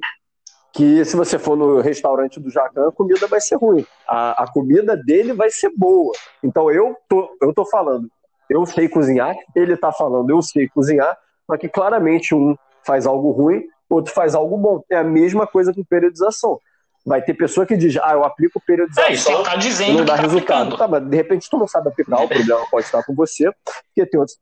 que 0.73 1.03
se 1.03 1.15
você 1.15 1.37
for 1.37 1.57
no 1.57 1.81
restaurante 1.81 2.39
do 2.39 2.49
Jacan, 2.49 2.87
a 2.87 2.91
comida 2.91 3.27
vai 3.27 3.41
ser 3.41 3.55
ruim. 3.55 3.85
A, 4.07 4.43
a 4.43 4.51
comida 4.51 4.95
dele 4.95 5.33
vai 5.33 5.49
ser 5.49 5.71
boa. 5.75 6.13
Então 6.41 6.71
eu 6.71 6.95
tô, 7.09 7.37
eu 7.41 7.53
tô 7.53 7.65
falando, 7.65 8.09
eu 8.49 8.65
sei 8.65 8.87
cozinhar, 8.87 9.35
ele 9.55 9.75
tá 9.75 9.91
falando, 9.91 10.29
eu 10.29 10.41
sei 10.41 10.69
cozinhar, 10.69 11.17
só 11.45 11.57
que 11.57 11.67
claramente 11.67 12.33
um 12.33 12.55
faz 12.83 13.05
algo 13.05 13.31
ruim 13.31 13.67
outro 13.93 14.13
faz 14.13 14.33
algo 14.33 14.57
bom. 14.57 14.83
É 14.89 14.97
a 14.97 15.03
mesma 15.03 15.45
coisa 15.45 15.73
com 15.73 15.83
periodização. 15.83 16.59
Vai 17.05 17.21
ter 17.21 17.33
pessoa 17.33 17.65
que 17.65 17.75
diz, 17.75 17.97
ah, 17.97 18.13
eu 18.13 18.23
aplico 18.23 18.61
periodização 18.65 19.41
é, 19.41 19.43
tá 19.43 19.55
dizendo 19.55 19.99
não 19.99 20.05
dá 20.05 20.15
tá 20.15 20.21
resultado. 20.21 20.77
Tá, 20.77 20.87
mas 20.87 21.03
de 21.03 21.15
repente 21.15 21.49
tu 21.49 21.57
não 21.57 21.67
sabe 21.67 21.89
aplicar, 21.89 22.23
o 22.23 22.27
problema 22.27 22.65
pode 22.69 22.85
estar 22.85 23.03
com 23.03 23.15
você, 23.15 23.51
porque 23.85 24.05
tem 24.05 24.19
outros. 24.19 24.37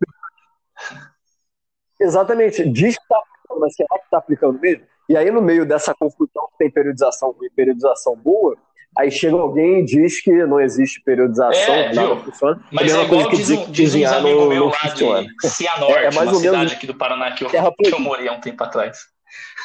Exatamente, 2.00 2.68
diz 2.70 2.96
que 2.98 3.04
está 3.04 3.18
aplicando, 3.18 3.60
mas 3.60 3.76
será 3.76 3.98
que 3.98 4.06
está 4.06 4.18
aplicando 4.18 4.60
mesmo? 4.60 4.84
E 5.10 5.18
aí, 5.18 5.32
no 5.32 5.42
meio 5.42 5.66
dessa 5.66 5.94
confusão 5.94 6.48
que 6.52 6.58
tem 6.60 6.72
periodização 6.72 7.36
e 7.42 7.50
periodização 7.50 8.16
boa, 8.16 8.56
aí 8.98 9.10
chega 9.10 9.36
alguém 9.36 9.80
e 9.80 9.86
diz 9.86 10.22
que 10.22 10.32
não 10.46 10.60
existe 10.60 11.02
periodização, 11.02 11.74
é, 11.74 11.94
não 11.94 12.24
funciona. 12.24 12.64
Mas 12.72 12.94
é, 12.94 12.98
é 12.98 13.04
igual 13.04 13.30
diz, 13.30 13.50
um, 13.50 13.72
diz 13.72 13.96
uns 13.96 14.12
amigos 14.12 14.48
meu 14.48 14.66
lá 14.66 14.90
de 14.94 15.28
Cianorte, 15.50 15.98
é, 15.98 16.06
é 16.06 16.12
mais 16.12 16.30
uma 16.30 16.40
cidade 16.40 16.74
aqui 16.74 16.88
do 16.88 16.96
Paraná 16.96 17.32
que 17.32 17.44
eu, 17.44 17.50
que 17.50 17.94
eu 17.94 18.00
morei 18.00 18.28
há 18.28 18.34
um 18.34 18.40
tempo 18.40 18.64
atrás. 18.64 19.00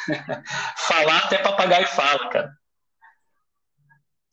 Falar 0.77 1.17
até 1.25 1.37
papagaio 1.37 1.87
fala, 1.87 2.29
cara. 2.29 2.51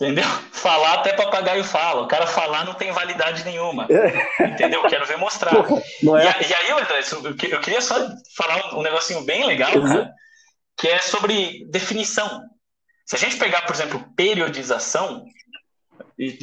Entendeu? 0.03 0.25
Falar 0.53 0.95
até 0.95 1.13
papagaio 1.13 1.63
fala. 1.63 2.03
O 2.03 2.09
cara 2.09 2.27
falar 2.27 2.65
não 2.65 2.75
tem 2.75 2.93
validade 2.93 3.45
nenhuma. 3.45 3.87
É. 3.89 4.47
Entendeu? 4.47 4.83
Quero 4.89 5.07
ver 5.07 5.17
mostrar. 5.17 5.53
Não 6.03 6.17
é? 6.17 6.25
e, 6.41 6.49
e, 6.49 6.55
aí, 6.55 6.71
André, 6.71 7.01
eu 7.51 7.61
queria 7.61 7.81
só 7.81 7.95
falar 8.37 8.77
um 8.77 8.83
negocinho 8.83 9.25
bem 9.25 9.45
legal, 9.45 9.75
uhum. 9.75 9.89
cara, 9.89 10.13
que 10.77 10.89
é 10.89 10.99
sobre 10.99 11.65
definição. 11.69 12.43
Se 13.05 13.17
a 13.17 13.19
gente 13.19 13.37
pegar, 13.37 13.63
por 13.63 13.75
exemplo, 13.75 14.05
periodização, 14.17 15.25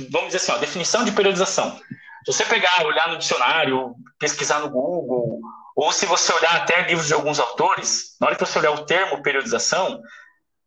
vamos 0.09 0.27
dizer 0.27 0.37
assim, 0.37 0.51
ó, 0.51 0.57
definição 0.57 1.05
de 1.05 1.11
periodização. 1.13 1.77
Se 2.25 2.33
você 2.33 2.45
pegar, 2.45 2.85
olhar 2.85 3.07
no 3.07 3.17
dicionário, 3.17 3.95
pesquisar 4.19 4.59
no 4.59 4.69
Google, 4.69 5.39
ou 5.75 5.91
se 5.93 6.05
você 6.05 6.33
olhar 6.33 6.57
até 6.57 6.81
livros 6.81 7.07
de 7.07 7.13
alguns 7.13 7.39
autores, 7.39 8.17
na 8.19 8.27
hora 8.27 8.35
que 8.35 8.45
você 8.45 8.59
olhar 8.59 8.71
o 8.71 8.85
termo 8.85 9.23
periodização, 9.23 10.01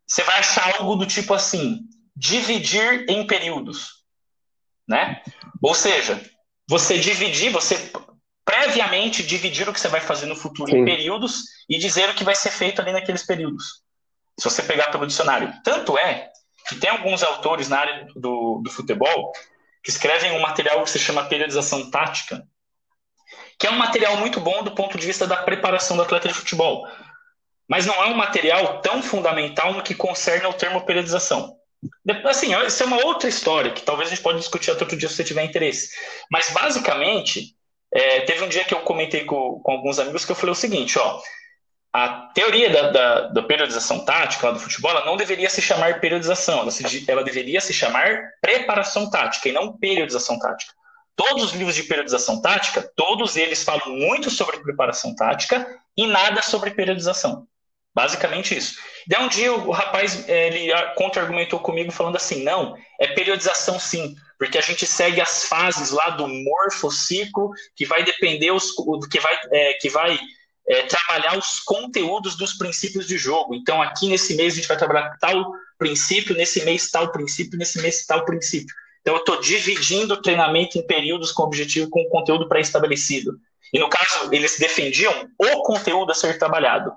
você 0.06 0.22
vai 0.22 0.38
achar 0.38 0.74
algo 0.76 0.96
do 0.96 1.06
tipo 1.06 1.34
assim: 1.34 1.80
dividir 2.14 3.06
em 3.08 3.26
períodos. 3.26 4.02
Né? 4.86 5.22
Ou 5.62 5.74
seja, 5.74 6.20
você 6.68 6.98
dividir, 6.98 7.50
você 7.50 7.90
previamente 8.44 9.22
dividir 9.22 9.68
o 9.68 9.72
que 9.72 9.80
você 9.80 9.88
vai 9.88 10.00
fazer 10.00 10.26
no 10.26 10.36
futuro 10.36 10.70
Sim. 10.70 10.78
em 10.78 10.84
períodos 10.84 11.44
e 11.68 11.78
dizer 11.78 12.08
o 12.10 12.14
que 12.14 12.24
vai 12.24 12.34
ser 12.34 12.50
feito 12.50 12.80
ali 12.80 12.92
naqueles 12.92 13.24
períodos. 13.24 13.82
Se 14.38 14.48
você 14.48 14.62
pegar 14.62 14.90
pelo 14.90 15.06
dicionário. 15.06 15.52
Tanto 15.62 15.96
é 15.96 16.30
que 16.68 16.76
tem 16.76 16.90
alguns 16.90 17.22
autores 17.22 17.68
na 17.68 17.78
área 17.78 18.06
do, 18.16 18.60
do 18.62 18.70
futebol 18.70 19.32
que 19.82 19.90
escrevem 19.90 20.32
um 20.32 20.40
material 20.40 20.82
que 20.84 20.90
se 20.90 20.98
chama 20.98 21.24
periodização 21.24 21.90
tática, 21.90 22.46
que 23.58 23.66
é 23.66 23.70
um 23.70 23.76
material 23.78 24.16
muito 24.16 24.40
bom 24.40 24.62
do 24.62 24.74
ponto 24.74 24.96
de 24.96 25.06
vista 25.06 25.26
da 25.26 25.42
preparação 25.42 25.96
do 25.96 26.02
atleta 26.02 26.28
de 26.28 26.34
futebol. 26.34 26.86
Mas 27.68 27.86
não 27.86 27.94
é 28.02 28.06
um 28.06 28.16
material 28.16 28.80
tão 28.80 29.02
fundamental 29.02 29.72
no 29.72 29.82
que 29.82 29.94
concerne 29.94 30.44
ao 30.44 30.52
termo 30.52 30.84
periodização. 30.84 31.56
Assim, 32.24 32.54
isso 32.64 32.82
é 32.82 32.86
uma 32.86 33.04
outra 33.04 33.28
história 33.28 33.72
que 33.72 33.82
talvez 33.82 34.08
a 34.08 34.14
gente 34.14 34.22
pode 34.22 34.38
discutir 34.38 34.70
outro 34.70 34.96
dia 34.96 35.08
se 35.08 35.16
você 35.16 35.24
tiver 35.24 35.44
interesse. 35.44 35.90
Mas, 36.30 36.50
basicamente, 36.50 37.56
é, 37.92 38.20
teve 38.20 38.42
um 38.44 38.48
dia 38.48 38.64
que 38.64 38.74
eu 38.74 38.80
comentei 38.80 39.24
com, 39.24 39.60
com, 39.60 39.72
alguns 39.72 39.98
amigos 39.98 40.24
que 40.24 40.32
eu 40.32 40.36
falei 40.36 40.52
o 40.52 40.56
seguinte, 40.56 40.98
ó, 40.98 41.20
a 41.92 42.30
teoria 42.34 42.70
da, 42.70 42.90
da, 42.90 43.20
da 43.28 43.42
periodização 43.42 44.04
tática 44.04 44.46
lá 44.46 44.52
do 44.52 44.60
futebol, 44.60 44.92
ela 44.92 45.04
não 45.04 45.16
deveria 45.16 45.50
se 45.50 45.60
chamar 45.60 46.00
periodização, 46.00 46.60
ela, 46.60 46.70
se, 46.70 47.04
ela 47.10 47.22
deveria 47.22 47.60
se 47.60 47.72
chamar 47.72 48.30
preparação 48.40 49.10
tática 49.10 49.48
e 49.48 49.52
não 49.52 49.76
periodização 49.76 50.38
tática. 50.38 50.72
Todos 51.14 51.44
os 51.44 51.52
livros 51.52 51.74
de 51.74 51.82
periodização 51.82 52.40
tática, 52.40 52.90
todos 52.96 53.36
eles 53.36 53.62
falam 53.62 53.90
muito 53.90 54.30
sobre 54.30 54.62
preparação 54.62 55.14
tática 55.14 55.78
e 55.94 56.06
nada 56.06 56.40
sobre 56.40 56.70
periodização. 56.70 57.46
Basicamente 57.94 58.56
isso. 58.56 58.76
Daí 59.06 59.22
um 59.22 59.28
dia 59.28 59.52
o 59.52 59.70
rapaz 59.70 60.26
ele 60.26 60.72
contra-argumentou 60.94 61.60
comigo 61.60 61.92
falando 61.92 62.16
assim: 62.16 62.42
não, 62.42 62.74
é 62.98 63.08
periodização 63.08 63.78
sim, 63.78 64.14
porque 64.38 64.56
a 64.56 64.62
gente 64.62 64.86
segue 64.86 65.20
as 65.20 65.44
fases 65.44 65.90
lá 65.90 66.10
do 66.10 66.26
morfociclo 66.26 67.50
que 67.76 67.84
vai 67.84 68.02
depender 68.02 68.50
os, 68.50 68.72
que 69.10 69.20
vai, 69.20 69.38
é, 69.50 69.74
que 69.74 69.90
vai 69.90 70.18
é, 70.66 70.82
trabalhar 70.82 71.36
os 71.36 71.60
conteúdos 71.60 72.34
dos 72.36 72.54
princípios 72.54 73.06
de 73.06 73.18
jogo. 73.18 73.54
Então, 73.54 73.82
aqui 73.82 74.08
nesse 74.08 74.34
mês 74.36 74.54
a 74.54 74.56
gente 74.56 74.68
vai 74.68 74.78
trabalhar 74.78 75.14
tal 75.20 75.52
princípio, 75.76 76.34
nesse 76.34 76.64
mês 76.64 76.90
tal 76.90 77.12
princípio, 77.12 77.58
nesse 77.58 77.82
mês 77.82 78.06
tal 78.06 78.24
princípio. 78.24 78.74
Então, 79.02 79.14
eu 79.14 79.18
estou 79.18 79.40
dividindo 79.40 80.14
o 80.14 80.22
treinamento 80.22 80.78
em 80.78 80.86
períodos 80.86 81.30
com 81.30 81.42
objetivo 81.42 81.90
com 81.90 82.08
conteúdo 82.08 82.48
pré-estabelecido. 82.48 83.36
E 83.70 83.78
no 83.78 83.90
caso, 83.90 84.32
eles 84.32 84.58
defendiam 84.58 85.28
o 85.36 85.62
conteúdo 85.62 86.12
a 86.12 86.14
ser 86.14 86.38
trabalhado 86.38 86.92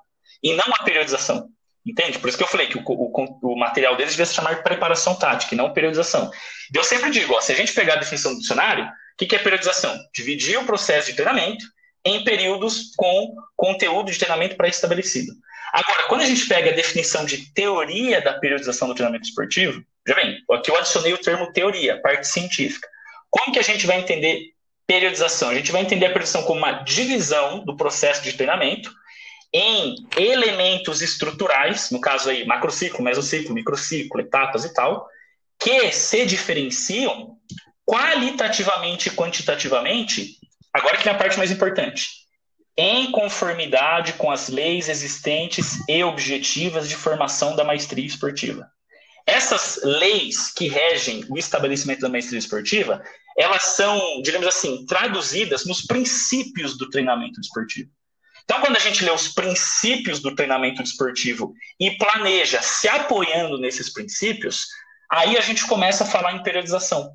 e 0.45 0.53
não 0.53 0.65
a 0.71 0.83
periodização. 0.83 1.49
Entende? 1.83 2.19
Por 2.19 2.29
isso 2.29 2.37
que 2.37 2.43
eu 2.43 2.47
falei 2.47 2.67
que 2.67 2.77
o, 2.77 2.83
o, 2.85 3.39
o 3.41 3.59
material 3.59 3.95
deles 3.95 4.11
devia 4.11 4.27
se 4.27 4.35
chamar 4.35 4.61
preparação 4.61 5.15
tática 5.15 5.53
e 5.53 5.57
não 5.57 5.73
periodização. 5.73 6.29
Eu 6.73 6.83
sempre 6.83 7.09
digo, 7.09 7.33
ó, 7.33 7.41
se 7.41 7.51
a 7.51 7.55
gente 7.55 7.73
pegar 7.73 7.95
a 7.95 7.97
definição 7.97 8.33
do 8.33 8.39
dicionário, 8.39 8.85
o 8.85 9.17
que, 9.17 9.25
que 9.25 9.35
é 9.35 9.39
periodização? 9.39 9.97
Dividir 10.13 10.59
o 10.59 10.65
processo 10.65 11.07
de 11.07 11.15
treinamento 11.15 11.65
em 12.05 12.23
períodos 12.23 12.91
com 12.95 13.35
conteúdo 13.55 14.11
de 14.11 14.19
treinamento 14.19 14.55
pré-estabelecido. 14.55 15.33
Agora, 15.73 16.07
quando 16.07 16.21
a 16.21 16.25
gente 16.25 16.47
pega 16.47 16.69
a 16.69 16.75
definição 16.75 17.25
de 17.25 17.51
teoria 17.53 18.21
da 18.21 18.33
periodização 18.33 18.87
do 18.87 18.93
treinamento 18.93 19.27
esportivo, 19.27 19.83
já 20.07 20.13
bem, 20.13 20.37
aqui 20.51 20.69
eu 20.69 20.77
adicionei 20.77 21.13
o 21.13 21.17
termo 21.17 21.51
teoria, 21.51 21.99
parte 22.01 22.27
científica. 22.27 22.87
Como 23.31 23.51
que 23.51 23.59
a 23.59 23.63
gente 23.63 23.87
vai 23.87 23.99
entender 23.99 24.53
periodização? 24.85 25.49
A 25.49 25.55
gente 25.55 25.71
vai 25.71 25.81
entender 25.81 26.05
a 26.05 26.09
periodização 26.09 26.43
como 26.43 26.59
uma 26.59 26.83
divisão 26.83 27.65
do 27.65 27.75
processo 27.75 28.23
de 28.23 28.33
treinamento 28.33 28.91
em 29.57 29.95
elementos 30.17 31.01
estruturais, 31.01 31.89
no 31.91 32.01
caso 32.01 32.29
aí, 32.29 32.45
macrociclo, 32.45 33.03
mesociclo, 33.03 33.53
microciclo, 33.53 34.19
etapas 34.19 34.65
e 34.65 34.73
tal, 34.73 35.07
que 35.59 35.91
se 35.91 36.25
diferenciam 36.25 37.37
qualitativamente 37.85 39.07
e 39.07 39.11
quantitativamente 39.11 40.37
Agora 40.75 40.97
que 40.97 41.05
vem 41.05 41.13
a 41.13 41.17
parte 41.17 41.37
mais 41.37 41.51
importante. 41.51 42.09
Em 42.77 43.09
conformidade 43.09 44.11
com 44.13 44.29
as 44.29 44.49
leis 44.49 44.89
existentes 44.89 45.77
e 45.87 46.03
objetivas 46.03 46.89
de 46.89 46.97
formação 46.97 47.55
da 47.55 47.63
maestria 47.63 48.05
esportiva. 48.05 48.69
Essas 49.25 49.79
leis 49.81 50.51
que 50.51 50.67
regem 50.67 51.23
o 51.29 51.37
estabelecimento 51.37 52.01
da 52.01 52.09
maestria 52.09 52.39
esportiva, 52.39 53.01
elas 53.37 53.63
são, 53.63 54.21
digamos 54.21 54.45
assim, 54.45 54.85
traduzidas 54.85 55.65
nos 55.65 55.81
princípios 55.81 56.77
do 56.77 56.89
treinamento 56.89 57.39
esportivo. 57.39 57.89
Então, 58.45 58.61
quando 58.61 58.77
a 58.77 58.79
gente 58.79 59.03
lê 59.03 59.11
os 59.11 59.27
princípios 59.27 60.21
do 60.21 60.35
treinamento 60.35 60.81
esportivo 60.81 61.53
e 61.79 61.97
planeja 61.97 62.61
se 62.61 62.87
apoiando 62.87 63.57
nesses 63.57 63.91
princípios, 63.91 64.67
aí 65.11 65.35
a 65.35 65.41
gente 65.41 65.65
começa 65.67 66.03
a 66.03 66.07
falar 66.07 66.33
em 66.33 66.43
periodização. 66.43 67.11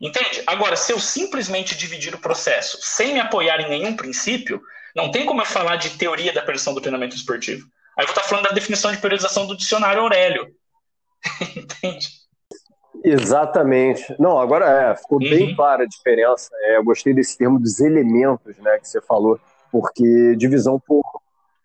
Entende? 0.00 0.42
Agora, 0.46 0.76
se 0.76 0.92
eu 0.92 0.98
simplesmente 0.98 1.76
dividir 1.76 2.14
o 2.14 2.20
processo 2.20 2.78
sem 2.80 3.14
me 3.14 3.20
apoiar 3.20 3.60
em 3.60 3.68
nenhum 3.68 3.94
princípio, 3.94 4.60
não 4.94 5.10
tem 5.10 5.26
como 5.26 5.42
eu 5.42 5.46
falar 5.46 5.76
de 5.76 5.90
teoria 5.90 6.32
da 6.32 6.40
periodização 6.40 6.74
do 6.74 6.80
treinamento 6.80 7.14
esportivo. 7.14 7.66
Aí 7.96 8.04
eu 8.04 8.08
vou 8.08 8.16
estar 8.16 8.28
falando 8.28 8.48
da 8.48 8.54
definição 8.54 8.92
de 8.92 8.98
periodização 8.98 9.46
do 9.46 9.56
dicionário 9.56 10.02
Aurélio. 10.02 10.48
Entende? 11.56 12.08
Exatamente. 13.04 14.14
Não, 14.18 14.38
agora 14.38 14.90
é, 14.90 14.96
ficou 14.96 15.22
uhum. 15.22 15.30
bem 15.30 15.54
clara 15.54 15.84
a 15.84 15.86
diferença. 15.86 16.50
É, 16.62 16.76
eu 16.76 16.84
gostei 16.84 17.14
desse 17.14 17.36
termo 17.36 17.58
dos 17.58 17.80
elementos, 17.80 18.56
né, 18.58 18.78
que 18.78 18.88
você 18.88 19.00
falou, 19.00 19.38
porque 19.80 20.34
divisão 20.36 20.80
por 20.80 21.02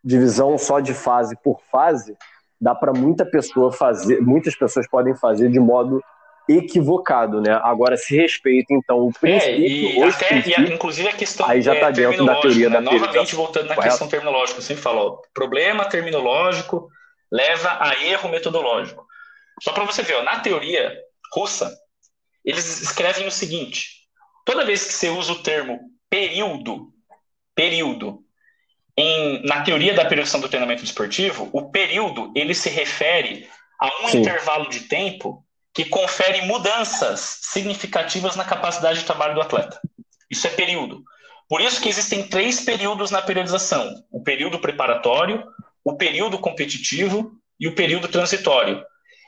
divisão 0.04 0.58
só 0.58 0.80
de 0.80 0.94
fase 0.94 1.38
por 1.42 1.62
fase 1.72 2.18
dá 2.60 2.76
para 2.76 2.92
muita 2.92 3.26
pessoa 3.26 3.72
fazer, 3.72 4.22
muitas 4.22 4.56
pessoas 4.56 4.88
podem 4.90 5.16
fazer 5.16 5.50
de 5.50 5.60
modo 5.60 6.04
equivocado, 6.50 7.40
né? 7.40 7.54
Agora 7.64 7.96
se 7.96 8.16
respeita 8.16 8.74
então 8.74 9.08
o 9.08 9.14
princípio, 9.14 9.56
é, 9.56 9.68
e 9.68 10.04
até, 10.04 10.36
e, 10.40 10.74
inclusive 10.74 11.08
a 11.08 11.14
questão 11.14 11.48
aí 11.48 11.62
já 11.62 11.74
está 11.74 11.88
é, 11.88 11.92
dentro 11.92 12.26
da 12.26 12.42
teoria 12.42 12.70
né? 12.70 12.76
da 12.76 12.82
Novamente 12.82 13.36
voltando 13.36 13.68
na 13.68 13.76
Correto? 13.76 13.92
questão 13.92 14.08
terminológica, 14.08 14.60
eu 14.60 14.64
sempre 14.64 14.84
falo, 14.84 15.00
ó, 15.00 15.22
problema 15.34 15.86
terminológico 15.86 16.90
leva 17.32 17.78
a 17.80 18.04
erro 18.04 18.30
metodológico. 18.30 19.06
Só 19.62 19.72
para 19.72 19.86
você 19.86 20.02
ver, 20.02 20.16
ó, 20.16 20.24
na 20.24 20.40
teoria 20.40 20.94
russa, 21.34 21.72
eles 22.44 22.82
escrevem 22.82 23.28
o 23.28 23.32
seguinte: 23.32 24.08
toda 24.46 24.66
vez 24.66 24.86
que 24.86 24.94
você 24.94 25.10
usa 25.10 25.32
o 25.32 25.44
termo 25.44 25.80
período, 26.10 26.91
período, 27.62 28.24
em, 28.98 29.44
na 29.44 29.62
teoria 29.62 29.94
da 29.94 30.04
periodização 30.04 30.42
do 30.42 30.50
treinamento 30.50 30.84
esportivo, 30.84 31.48
o 31.54 31.70
período 31.70 32.32
ele 32.36 32.56
se 32.56 32.70
refere 32.72 33.48
a 33.80 34.04
um 34.04 34.08
Sim. 34.08 34.18
intervalo 34.18 34.68
de 34.68 34.80
tempo 34.80 35.46
que 35.72 35.86
confere 35.86 36.42
mudanças 36.42 37.20
significativas 37.44 38.36
na 38.36 38.44
capacidade 38.44 38.98
de 38.98 39.06
trabalho 39.06 39.36
do 39.36 39.42
atleta. 39.42 39.80
Isso 40.28 40.48
é 40.48 40.50
período. 40.50 41.04
Por 41.48 41.62
isso 41.62 41.80
que 41.80 41.88
existem 41.88 42.28
três 42.28 42.62
períodos 42.62 43.12
na 43.12 43.22
periodização: 43.22 43.94
o 44.12 44.24
período 44.24 44.58
preparatório, 44.58 45.44
o 45.86 45.96
período 45.96 46.40
competitivo 46.40 47.32
e 47.60 47.68
o 47.68 47.76
período 47.76 48.08
transitório. 48.08 48.84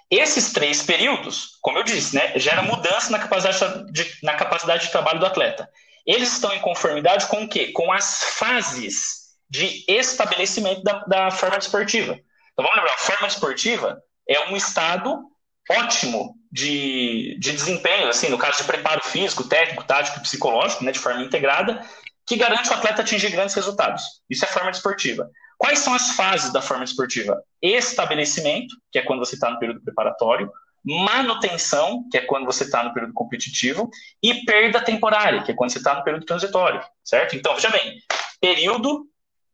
Esses 0.10 0.52
três 0.52 0.82
períodos, 0.82 1.60
como 1.62 1.78
eu 1.78 1.84
disse, 1.84 2.16
né, 2.16 2.34
gera 2.38 2.64
mudança 2.64 3.12
na 3.12 3.20
capacidade 3.20 3.92
de, 3.92 4.12
na 4.24 4.34
capacidade 4.34 4.86
de 4.86 4.92
trabalho 4.92 5.20
do 5.20 5.26
atleta. 5.28 5.70
Eles 6.06 6.34
estão 6.34 6.54
em 6.54 6.60
conformidade 6.60 7.28
com 7.28 7.44
o 7.44 7.50
quê? 7.50 7.72
Com 7.72 7.92
as 7.92 8.24
fases 8.24 9.24
de 9.50 9.86
estabelecimento 9.88 10.84
da, 10.84 11.00
da 11.06 11.32
forma 11.32 11.58
esportiva. 11.58 12.14
Então 12.14 12.66
vamos 12.66 12.76
lembrar, 12.76 12.94
a 12.94 12.98
forma 12.98 13.28
esportiva 13.28 14.02
é 14.28 14.50
um 14.50 14.56
estado 14.56 15.24
ótimo 15.70 16.36
de, 16.52 17.38
de 17.40 17.52
desempenho, 17.52 18.10
assim, 18.10 18.30
no 18.30 18.38
caso 18.38 18.58
de 18.58 18.64
preparo 18.66 19.04
físico, 19.04 19.48
técnico, 19.48 19.84
tático 19.84 20.20
psicológico, 20.22 20.84
né, 20.84 20.92
de 20.92 21.00
forma 21.00 21.24
integrada, 21.24 21.86
que 22.28 22.36
garante 22.36 22.70
o 22.70 22.74
atleta 22.74 23.02
atingir 23.02 23.32
grandes 23.32 23.56
resultados. 23.56 24.04
Isso 24.30 24.46
é 24.46 24.48
forma 24.48 24.72
esportiva. 24.72 25.30
Quais 25.58 25.80
são 25.80 25.94
as 25.94 26.12
fases 26.12 26.52
da 26.52 26.62
forma 26.62 26.84
esportiva? 26.84 27.42
Estabelecimento, 27.62 28.76
que 28.92 29.00
é 29.00 29.02
quando 29.02 29.20
você 29.20 29.36
está 29.36 29.50
no 29.50 29.60
período 29.60 29.82
preparatório, 29.82 30.52
manutenção, 30.84 32.08
que 32.12 32.18
é 32.18 32.22
quando 32.22 32.46
você 32.46 32.64
está 32.64 32.84
no 32.84 32.94
período 32.94 33.14
competitivo, 33.14 33.90
e 34.22 34.44
perda 34.46 34.82
temporária, 34.82 35.44
que 35.44 35.52
é 35.52 35.56
quando 35.56 35.72
você 35.72 35.78
está 35.78 35.94
no 35.94 36.04
período 36.04 36.26
transitório, 36.26 36.82
certo? 37.04 37.36
Então, 37.36 37.56
veja 37.56 37.70
bem, 37.70 38.00
período, 38.42 39.08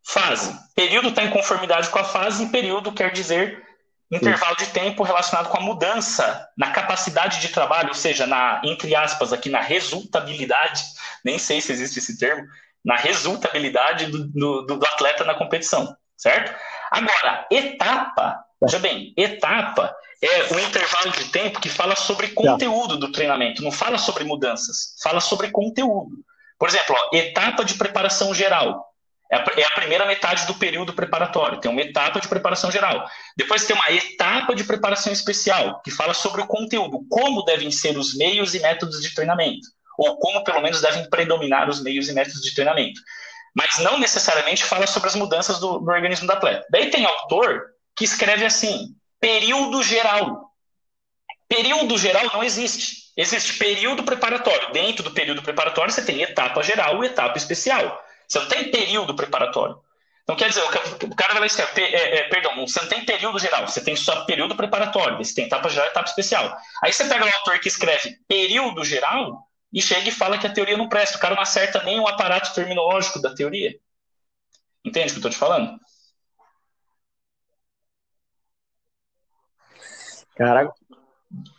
fase. 0.03 0.57
Período 0.75 1.09
está 1.09 1.23
em 1.23 1.29
conformidade 1.29 1.89
com 1.89 1.99
a 1.99 2.03
fase, 2.03 2.45
e 2.45 2.49
período 2.49 2.91
quer 2.91 3.11
dizer 3.11 3.63
intervalo 4.11 4.55
de 4.55 4.65
tempo 4.67 5.03
relacionado 5.03 5.49
com 5.49 5.57
a 5.57 5.61
mudança 5.61 6.49
na 6.57 6.71
capacidade 6.71 7.39
de 7.39 7.49
trabalho, 7.49 7.89
ou 7.89 7.93
seja, 7.93 8.25
na, 8.25 8.59
entre 8.63 8.95
aspas, 8.95 9.31
aqui 9.31 9.49
na 9.49 9.61
resultabilidade, 9.61 10.83
nem 11.23 11.37
sei 11.37 11.61
se 11.61 11.71
existe 11.71 11.99
esse 11.99 12.17
termo, 12.17 12.47
na 12.83 12.95
resultabilidade 12.95 14.07
do, 14.07 14.27
do, 14.27 14.61
do 14.63 14.85
atleta 14.85 15.23
na 15.23 15.35
competição, 15.35 15.95
certo? 16.17 16.57
Agora, 16.89 17.45
etapa, 17.51 18.43
veja 18.61 18.79
bem, 18.79 19.13
etapa 19.15 19.95
é 20.21 20.53
o 20.53 20.59
intervalo 20.59 21.11
de 21.11 21.25
tempo 21.25 21.61
que 21.61 21.69
fala 21.69 21.95
sobre 21.95 22.29
conteúdo 22.29 22.97
do 22.97 23.11
treinamento, 23.11 23.63
não 23.63 23.71
fala 23.71 23.97
sobre 23.97 24.23
mudanças, 24.23 24.95
fala 25.01 25.21
sobre 25.21 25.49
conteúdo. 25.49 26.17
Por 26.57 26.67
exemplo, 26.67 26.93
ó, 26.97 27.15
etapa 27.15 27.63
de 27.63 27.75
preparação 27.75 28.33
geral. 28.33 28.85
É 29.31 29.37
a, 29.37 29.45
é 29.57 29.63
a, 29.63 29.69
primeira 29.71 30.05
metade 30.05 30.45
do 30.47 30.55
período 30.55 30.91
preparatório. 30.91 31.59
Tem 31.61 31.71
uma 31.71 31.81
etapa 31.81 32.19
de 32.19 32.27
preparação 32.27 32.71
geral. 32.71 33.07
Depois 33.37 33.65
tem 33.65 33.75
uma 33.75 33.91
etapa 33.91 34.55
de 34.55 34.63
preparação 34.63 35.13
especial, 35.13 35.81
que 35.83 35.91
fala 35.91 36.13
sobre 36.13 36.41
o 36.41 36.47
conteúdo, 36.47 37.05
como 37.09 37.45
devem 37.45 37.71
ser 37.71 37.97
os 37.97 38.17
meios 38.17 38.55
e 38.55 38.59
métodos 38.59 39.01
de 39.01 39.13
treinamento, 39.13 39.67
ou 39.97 40.17
como 40.17 40.43
pelo 40.43 40.61
menos 40.61 40.81
devem 40.81 41.07
predominar 41.09 41.69
os 41.69 41.81
meios 41.81 42.09
e 42.09 42.13
métodos 42.13 42.41
de 42.41 42.53
treinamento. 42.55 42.99
Mas 43.55 43.77
não 43.79 43.99
necessariamente 43.99 44.65
fala 44.65 44.87
sobre 44.87 45.09
as 45.09 45.15
mudanças 45.15 45.59
do, 45.59 45.79
do 45.79 45.91
organismo 45.91 46.25
do 46.25 46.33
atleta. 46.33 46.65
Daí 46.71 46.89
tem 46.89 47.05
autor 47.05 47.67
que 47.99 48.05
escreve 48.05 48.45
assim: 48.45 48.95
período 49.19 49.83
geral. 49.83 50.53
Período 51.49 51.97
geral 51.97 52.23
não 52.31 52.43
existe. 52.43 53.11
Existe 53.17 53.57
período 53.57 54.03
preparatório. 54.03 54.71
Dentro 54.71 55.03
do 55.03 55.11
período 55.11 55.43
preparatório, 55.43 55.93
você 55.93 56.05
tem 56.05 56.21
etapa 56.21 56.63
geral 56.63 57.03
e 57.03 57.07
etapa 57.07 57.37
especial. 57.37 58.01
Você 58.25 58.39
não 58.39 58.47
tem 58.47 58.71
período 58.71 59.13
preparatório. 59.13 59.77
Então, 60.23 60.37
quer 60.37 60.47
dizer, 60.47 60.63
o 60.63 61.15
cara 61.15 61.33
vai 61.33 61.47
escrever, 61.47 61.93
é, 61.93 62.19
é, 62.19 62.29
perdão, 62.29 62.55
você 62.65 62.79
não 62.79 62.87
tem 62.87 63.03
período 63.03 63.39
geral, 63.39 63.67
você 63.67 63.81
tem 63.81 63.95
só 63.95 64.25
período 64.25 64.55
preparatório, 64.55 65.17
você 65.17 65.33
tem 65.33 65.45
etapa 65.45 65.67
geral 65.69 65.87
e 65.87 65.89
etapa 65.89 66.07
especial. 66.07 66.55
Aí 66.83 66.93
você 66.93 67.03
pega 67.05 67.25
um 67.25 67.33
autor 67.33 67.59
que 67.59 67.67
escreve 67.67 68.15
período 68.27 68.85
geral 68.85 69.47
e 69.73 69.81
chega 69.81 70.07
e 70.07 70.11
fala 70.11 70.37
que 70.37 70.45
a 70.45 70.53
teoria 70.53 70.77
não 70.77 70.87
presta. 70.87 71.17
O 71.17 71.19
cara 71.19 71.33
não 71.33 71.41
acerta 71.41 71.83
nem 71.83 71.99
o 71.99 72.07
aparato 72.07 72.53
terminológico 72.53 73.19
da 73.19 73.33
teoria. 73.33 73.75
Entende 74.85 75.07
o 75.07 75.09
que 75.09 75.15
eu 75.15 75.29
estou 75.29 75.31
te 75.31 75.37
falando? 75.37 75.79
Caraca, 80.39 80.73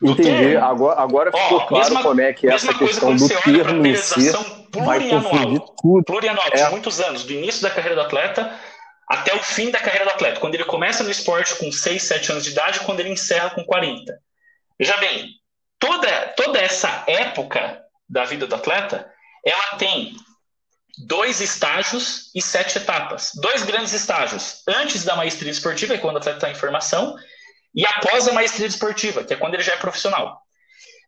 Entendi. 0.02 0.56
Agora, 0.56 1.00
agora 1.00 1.30
ficou 1.30 1.66
claro 1.66 1.84
mesma, 1.84 2.02
como 2.02 2.20
é 2.20 2.32
que 2.32 2.48
é 2.48 2.54
essa 2.54 2.74
questão 2.74 3.14
do 3.14 3.28
termo 3.28 3.86
em 3.86 3.94
si 3.94 4.32
vai 4.70 5.08
confundir 5.08 5.60
tudo. 5.80 6.04
Plurianual, 6.04 6.48
é. 6.52 6.64
de 6.64 6.70
muitos 6.70 7.00
anos, 7.00 7.24
do 7.24 7.32
início 7.32 7.62
da 7.62 7.70
carreira 7.70 7.94
do 7.94 8.00
atleta 8.02 8.58
até 9.08 9.34
o 9.34 9.38
fim 9.42 9.70
da 9.70 9.78
carreira 9.78 10.04
do 10.04 10.10
atleta, 10.12 10.40
quando 10.40 10.54
ele 10.54 10.64
começa 10.64 11.02
no 11.02 11.10
esporte 11.10 11.56
com 11.56 11.70
6, 11.70 12.02
7 12.02 12.32
anos 12.32 12.44
de 12.44 12.50
idade, 12.50 12.80
quando 12.80 13.00
ele 13.00 13.10
encerra 13.10 13.50
com 13.50 13.64
40. 13.64 14.16
Veja 14.78 14.96
bem, 14.98 15.28
toda, 15.78 16.08
toda 16.36 16.60
essa 16.60 17.04
época 17.06 17.82
da 18.08 18.24
vida 18.24 18.46
do 18.46 18.54
atleta, 18.54 19.08
ela 19.44 19.76
tem 19.78 20.14
dois 21.06 21.40
estágios 21.40 22.30
e 22.34 22.42
sete 22.42 22.78
etapas. 22.78 23.32
Dois 23.36 23.62
grandes 23.62 23.92
estágios. 23.92 24.62
Antes 24.66 25.04
da 25.04 25.16
maestria 25.16 25.50
esportiva, 25.50 25.94
que 25.94 25.98
é 25.98 26.02
quando 26.02 26.16
o 26.16 26.18
atleta 26.18 26.38
está 26.38 26.50
em 26.50 26.54
formação, 26.54 27.16
e 27.74 27.86
após 27.86 28.28
a 28.28 28.32
maestria 28.32 28.66
esportiva, 28.66 29.24
que 29.24 29.32
é 29.32 29.36
quando 29.36 29.54
ele 29.54 29.62
já 29.62 29.74
é 29.74 29.76
profissional. 29.76 30.40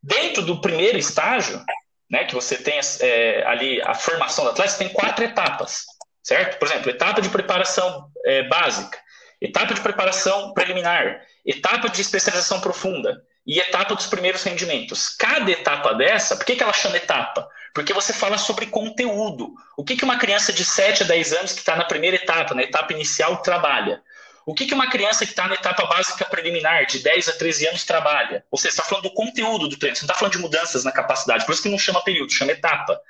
Dentro 0.03 0.42
do 0.42 0.61
primeiro 0.61 0.98
estágio, 0.98 1.62
né, 2.11 2.25
que 2.25 2.35
você 2.35 2.57
tem 2.57 2.79
é, 3.01 3.44
ali 3.46 3.81
a 3.83 3.94
formação 3.94 4.44
do 4.44 4.51
atleta, 4.51 4.70
você 4.70 4.79
tem 4.79 4.88
quatro 4.88 5.25
etapas 5.25 5.85
certo? 6.22 6.59
Por 6.59 6.68
exemplo, 6.68 6.90
etapa 6.90 7.20
de 7.20 7.29
preparação 7.29 8.09
é, 8.25 8.42
básica, 8.44 8.98
etapa 9.40 9.75
de 9.75 9.81
preparação 9.81 10.55
preliminar, 10.55 11.20
etapa 11.44 11.88
de 11.88 12.01
especialização 12.01 12.61
profunda 12.61 13.22
e 13.44 13.59
etapa 13.59 13.94
dos 13.94 14.07
primeiros 14.07 14.42
rendimentos. 14.44 15.09
Cada 15.09 15.51
etapa 15.51 15.92
dessa, 15.94 16.37
por 16.37 16.46
que, 16.46 16.55
que 16.55 16.62
ela 16.62 16.72
chama 16.72 16.96
etapa? 16.96 17.48
Porque 17.75 17.92
você 17.92 18.12
fala 18.12 18.38
sobre 18.38 18.66
conteúdo. 18.66 19.53
O 19.77 19.85
que, 19.85 19.96
que 19.96 20.05
uma 20.05 20.18
criança 20.18 20.53
de 20.53 20.64
7 20.64 21.03
a 21.03 21.07
10 21.07 21.33
anos 21.33 21.53
que 21.53 21.61
está 21.61 21.75
na 21.75 21.85
primeira 21.85 22.16
etapa, 22.16 22.55
na 22.55 22.62
etapa 22.62 22.92
inicial, 22.92 23.42
trabalha? 23.42 24.01
O 24.44 24.55
que, 24.55 24.66
que 24.66 24.74
uma 24.74 24.90
criança 24.90 25.24
que 25.24 25.33
está 25.33 25.46
na 25.46 25.55
etapa 25.55 25.87
básica 25.87 26.24
preliminar, 26.24 26.87
de 26.87 26.98
10 26.98 27.28
a 27.28 27.33
13 27.33 27.68
anos, 27.68 27.85
trabalha? 27.85 28.44
Ou 28.50 28.59
seja, 28.59 28.74
você 28.74 28.81
está 28.81 28.88
falando 28.88 29.05
do 29.05 29.14
conteúdo 29.14 29.68
do 29.68 29.76
treino, 29.76 29.96
você 29.96 30.02
não 30.02 30.07
está 30.07 30.18
falando 30.18 30.33
de 30.33 30.38
mudanças 30.38 30.85
na 30.85 30.92
capacidade, 30.92 31.46
por 31.46 31.52
isso 31.52 31.62
que 31.62 31.68
não 31.68 31.78
chama 31.78 32.02
período, 32.02 32.33
chama 32.33 32.52
etapa. 32.52 33.00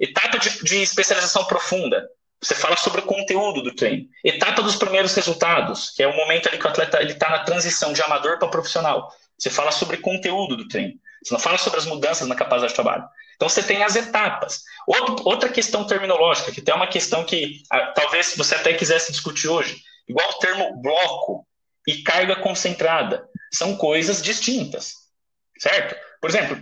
Etapa 0.00 0.38
de, 0.38 0.62
de 0.62 0.82
especialização 0.82 1.44
profunda. 1.44 2.08
Você 2.40 2.54
fala 2.54 2.76
sobre 2.76 3.00
o 3.00 3.04
conteúdo 3.04 3.62
do 3.62 3.74
treino. 3.74 4.06
Etapa 4.22 4.62
dos 4.62 4.76
primeiros 4.76 5.14
resultados, 5.14 5.90
que 5.90 6.02
é 6.02 6.06
o 6.06 6.14
momento 6.14 6.48
ali 6.48 6.58
que 6.58 6.66
o 6.66 6.68
atleta 6.68 7.02
está 7.02 7.30
na 7.30 7.38
transição 7.40 7.92
de 7.92 8.02
amador 8.02 8.38
para 8.38 8.48
profissional. 8.48 9.10
Você 9.38 9.50
fala 9.50 9.72
sobre 9.72 9.96
conteúdo 9.96 10.56
do 10.56 10.68
treino. 10.68 10.94
Você 11.22 11.32
não 11.32 11.40
fala 11.40 11.58
sobre 11.58 11.78
as 11.78 11.86
mudanças 11.86 12.28
na 12.28 12.34
capacidade 12.34 12.72
de 12.72 12.74
trabalho. 12.74 13.04
Então 13.34 13.48
você 13.48 13.62
tem 13.62 13.82
as 13.82 13.96
etapas. 13.96 14.62
Outra 15.24 15.48
questão 15.48 15.86
terminológica, 15.86 16.52
que 16.52 16.62
tem 16.62 16.74
uma 16.74 16.86
questão 16.86 17.24
que 17.24 17.62
ah, 17.70 17.92
talvez 17.94 18.34
você 18.36 18.54
até 18.54 18.72
quisesse 18.74 19.12
discutir 19.12 19.48
hoje, 19.48 19.82
igual 20.08 20.28
o 20.30 20.38
termo 20.38 20.80
bloco 20.80 21.46
e 21.86 22.02
carga 22.02 22.36
concentrada. 22.36 23.28
São 23.52 23.76
coisas 23.76 24.22
distintas. 24.22 24.92
Certo? 25.58 25.96
Por 26.20 26.30
exemplo. 26.30 26.56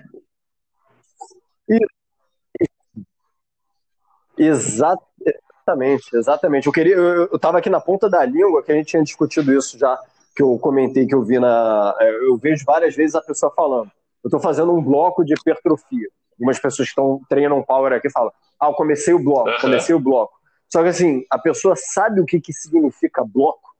Exatamente, 4.37 6.17
exatamente. 6.17 6.67
Eu 6.67 6.73
queria, 6.73 6.95
eu 6.95 7.37
estava 7.37 7.59
aqui 7.59 7.71
na 7.71 7.81
ponta 7.81 8.09
da 8.09 8.25
língua 8.25 8.63
que 8.63 8.73
a 8.73 8.75
gente 8.75 8.89
tinha 8.89 9.03
discutido 9.03 9.57
isso 9.57 9.79
já, 9.79 9.99
que 10.37 10.43
eu 10.43 10.59
comentei 10.59 11.07
que 11.07 11.15
eu 11.15 11.23
vi 11.23 11.39
na, 11.39 11.97
é, 12.01 12.11
eu 12.27 12.37
vejo 12.37 12.65
várias 12.65 12.95
vezes 12.95 13.15
a 13.15 13.23
pessoa 13.23 13.53
falando. 13.55 13.91
Eu 14.23 14.29
estou 14.29 14.41
fazendo 14.41 14.73
um 14.73 14.83
bloco 14.83 15.25
de 15.25 15.35
hipertrofia. 15.35 16.09
Algumas 16.33 16.59
pessoas 16.59 16.89
que 16.89 16.93
estão 16.93 17.21
treinam 17.29 17.63
power 17.63 17.93
aqui 17.93 18.11
falam: 18.11 18.33
"Ah, 18.61 18.67
eu 18.67 18.75
comecei 18.75 19.15
o 19.15 19.23
bloco, 19.23 19.51
comecei 19.61 19.95
o 19.95 20.01
bloco". 20.01 20.35
Só 20.73 20.83
que 20.83 20.89
assim, 20.89 21.25
a 21.31 21.39
pessoa 21.39 21.75
sabe 21.77 22.21
o 22.21 22.27
que 22.27 22.41
que 22.41 22.53
significa 22.53 23.25
bloco? 23.25 23.73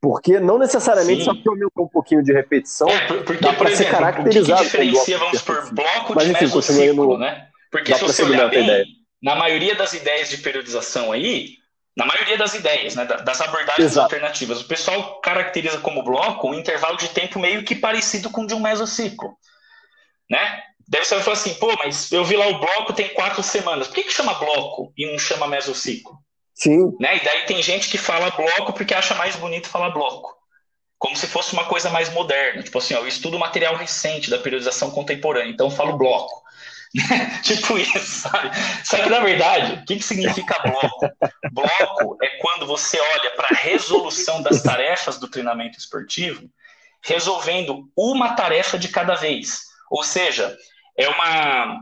Porque 0.00 0.38
não 0.38 0.58
necessariamente 0.58 1.20
Sim. 1.20 1.24
só 1.24 1.34
porque 1.34 1.48
aumentou 1.48 1.84
um 1.86 1.88
pouquinho 1.88 2.22
de 2.22 2.32
repetição, 2.32 2.88
é, 2.88 3.06
porque, 3.06 3.42
dá 3.42 3.54
por 3.54 3.66
exemplo, 3.66 3.84
ser 3.84 3.90
caracterizado 3.90 4.60
o 4.60 4.64
que, 4.64 4.70
que 4.70 4.84
diferencia, 4.84 5.18
vamos 5.18 5.40
por 5.40 5.74
bloco 5.74 6.14
Mas, 6.14 6.28
enfim, 6.28 6.44
mesociclo, 6.44 7.06
no, 7.06 7.18
né? 7.18 7.48
Porque 7.70 7.94
se 7.94 8.02
você 8.02 8.22
olhar 8.22 8.50
bem, 8.50 8.64
ideia 8.64 8.84
na 9.24 9.34
maioria 9.34 9.74
das 9.74 9.94
ideias 9.94 10.28
de 10.28 10.36
periodização 10.36 11.10
aí, 11.10 11.56
na 11.96 12.04
maioria 12.04 12.36
das 12.36 12.54
ideias, 12.54 12.94
né, 12.94 13.06
das 13.06 13.40
abordagens 13.40 13.92
Exato. 13.92 14.04
alternativas, 14.04 14.60
o 14.60 14.68
pessoal 14.68 15.18
caracteriza 15.22 15.78
como 15.78 16.02
bloco 16.02 16.46
um 16.46 16.52
intervalo 16.52 16.98
de 16.98 17.08
tempo 17.08 17.40
meio 17.40 17.64
que 17.64 17.74
parecido 17.74 18.28
com 18.28 18.42
o 18.42 18.46
de 18.46 18.52
um 18.52 18.60
mesociclo, 18.60 19.34
né? 20.30 20.62
Deve 20.86 21.06
ser 21.06 21.22
falar 21.22 21.38
assim, 21.38 21.54
pô, 21.54 21.74
mas 21.78 22.12
eu 22.12 22.22
vi 22.22 22.36
lá 22.36 22.48
o 22.48 22.60
bloco 22.60 22.92
tem 22.92 23.08
quatro 23.14 23.42
semanas. 23.42 23.88
Por 23.88 23.94
que, 23.94 24.02
que 24.02 24.12
chama 24.12 24.34
bloco 24.34 24.92
e 24.94 25.10
não 25.10 25.18
chama 25.18 25.48
mesociclo? 25.48 26.18
Sim. 26.54 26.96
Né? 27.00 27.16
E 27.16 27.24
daí 27.24 27.46
tem 27.46 27.62
gente 27.62 27.88
que 27.88 27.98
fala 27.98 28.30
bloco 28.30 28.72
porque 28.72 28.94
acha 28.94 29.14
mais 29.14 29.36
bonito 29.36 29.68
falar 29.68 29.90
bloco. 29.90 30.34
Como 30.98 31.16
se 31.16 31.26
fosse 31.26 31.52
uma 31.52 31.64
coisa 31.64 31.90
mais 31.90 32.08
moderna. 32.10 32.62
Tipo 32.62 32.78
assim, 32.78 32.94
ó, 32.94 32.98
eu 32.98 33.08
estudo 33.08 33.38
material 33.38 33.76
recente 33.76 34.30
da 34.30 34.38
periodização 34.38 34.90
contemporânea, 34.90 35.50
então 35.50 35.70
falo 35.70 35.98
bloco. 35.98 36.44
tipo 37.42 37.76
isso, 37.76 38.28
sabe? 38.28 38.50
Só 38.84 39.02
que, 39.02 39.10
na 39.10 39.18
verdade, 39.18 39.74
o 39.74 39.84
que, 39.84 39.96
que 39.96 40.02
significa 40.02 40.56
bloco? 40.62 41.10
Bloco 41.50 42.16
é 42.22 42.28
quando 42.38 42.66
você 42.66 42.98
olha 43.00 43.30
para 43.32 43.48
a 43.50 43.54
resolução 43.54 44.40
das 44.40 44.62
tarefas 44.62 45.18
do 45.18 45.28
treinamento 45.28 45.76
esportivo, 45.76 46.48
resolvendo 47.02 47.90
uma 47.96 48.34
tarefa 48.34 48.78
de 48.78 48.88
cada 48.88 49.16
vez. 49.16 49.62
Ou 49.90 50.04
seja, 50.04 50.56
é 50.96 51.08
uma, 51.08 51.80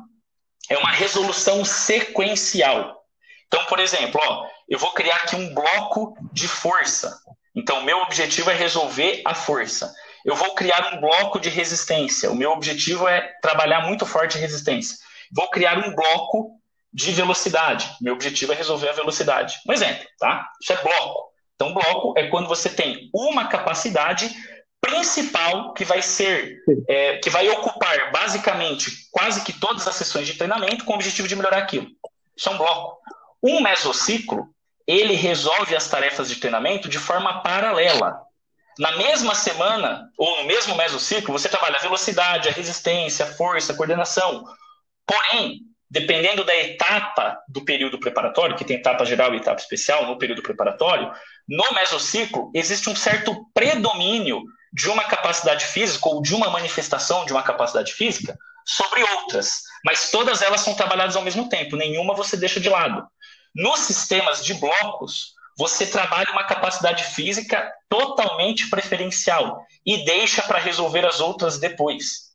é 0.71 0.79
uma 0.79 0.91
resolução 0.91 1.63
sequencial. 1.63 3.05
Então, 3.47 3.65
por 3.67 3.79
exemplo, 3.79 4.19
ó, 4.25 4.47
eu 4.69 4.79
vou 4.79 4.93
criar 4.93 5.17
aqui 5.17 5.37
um 5.37 5.55
bloco 5.55 6.17
de 6.33 6.49
força. 6.49 7.21
Então, 7.55 7.83
meu 7.83 7.99
objetivo 7.99 8.51
é 8.51 8.55
resolver 8.55 9.23
a 9.25 9.35
força 9.35 9.93
eu 10.25 10.37
vou 10.37 10.55
criar 10.55 10.95
um 10.95 11.01
bloco 11.01 11.41
de 11.41 11.49
resistência. 11.49 12.31
O 12.31 12.37
meu 12.37 12.53
objetivo 12.53 13.09
é 13.09 13.21
trabalhar 13.43 13.87
muito 13.87 14.07
forte 14.07 14.39
resistência. 14.39 14.97
Vou 15.31 15.49
criar 15.51 15.79
um 15.79 15.95
bloco 15.95 16.59
de 16.93 17.11
velocidade. 17.13 17.91
Meu 18.01 18.15
objetivo 18.15 18.53
é 18.53 18.57
resolver 18.57 18.89
a 18.89 18.95
velocidade. 18.95 19.59
Um 19.67 19.73
exemplo, 19.73 20.07
tá? 20.19 20.49
Isso 20.61 20.73
é 20.73 20.83
bloco. 20.83 21.33
Então, 21.55 21.75
bloco 21.75 22.15
é 22.17 22.29
quando 22.29 22.49
você 22.49 22.69
tem 22.69 23.11
uma 23.15 23.49
capacidade 23.49 24.31
principal 24.81 25.73
que 25.75 25.85
vai 25.85 26.03
ser, 26.03 26.59
é, 26.89 27.19
que 27.19 27.31
vai 27.31 27.49
ocupar 27.49 28.11
basicamente 28.13 28.91
quase 29.11 29.43
que 29.43 29.53
todas 29.53 29.87
as 29.87 29.95
sessões 29.95 30.27
de 30.27 30.35
treinamento 30.35 30.85
com 30.85 30.93
o 30.93 30.97
objetivo 30.97 31.29
de 31.29 31.37
melhorar 31.37 31.59
aquilo. 31.59 31.87
Isso 32.37 32.49
é 32.49 32.53
um 32.53 32.59
bloco. 32.59 32.99
Um 33.43 33.61
mesociclo, 33.61 34.49
ele 34.87 35.15
resolve 35.15 35.75
as 35.75 35.89
tarefas 35.89 36.29
de 36.29 36.37
treinamento 36.37 36.89
de 36.89 36.99
forma 36.99 37.43
paralela. 37.43 38.21
Na 38.79 38.97
mesma 38.97 39.35
semana, 39.35 40.09
ou 40.17 40.39
no 40.39 40.45
mesmo 40.45 40.75
mesociclo, 40.77 41.33
você 41.33 41.49
trabalha 41.49 41.77
a 41.77 41.83
velocidade, 41.83 42.49
a 42.49 42.53
resistência, 42.53 43.25
a 43.25 43.33
força, 43.35 43.73
a 43.73 43.77
coordenação. 43.77 44.45
Porém, 45.07 45.61
dependendo 45.91 46.43
da 46.43 46.57
etapa 46.57 47.39
do 47.47 47.65
período 47.65 47.99
preparatório, 47.99 48.57
que 48.57 48.65
tem 48.65 48.77
etapa 48.77 49.05
geral 49.05 49.35
e 49.35 49.37
etapa 49.37 49.61
especial 49.61 50.07
no 50.07 50.19
período 50.19 50.43
preparatório, 50.43 51.13
no 51.47 51.75
mesociclo 51.75 52.51
existe 52.55 52.89
um 52.89 52.97
certo 52.97 53.47
predomínio 53.53 54.43
de 54.73 54.89
uma 54.89 55.05
capacidade 55.05 55.67
física 55.67 56.09
ou 56.09 56.23
de 56.23 56.35
uma 56.35 56.49
manifestação 56.49 57.27
de 57.27 57.33
uma 57.33 57.43
capacidade 57.43 57.93
física 57.93 58.39
sobre 58.65 59.03
outras, 59.03 59.65
mas 59.85 60.11
todas 60.11 60.41
elas 60.41 60.63
são 60.63 60.75
trabalhadas 60.75 61.15
ao 61.15 61.23
mesmo 61.23 61.49
tempo, 61.49 61.77
nenhuma 61.77 62.15
você 62.15 62.37
deixa 62.37 62.59
de 62.59 62.71
lado. 62.71 63.07
Nos 63.55 63.81
sistemas 63.81 64.45
de 64.45 64.55
blocos, 64.55 65.35
você 65.57 65.87
trabalha 65.87 66.31
uma 66.33 66.45
capacidade 66.45 67.05
física 67.05 67.73
totalmente 67.89 68.71
preferencial 68.71 69.65
e 69.85 70.05
deixa 70.05 70.43
para 70.43 70.59
resolver 70.59 71.05
as 71.05 71.21
outras 71.21 71.59
depois. 71.59 72.33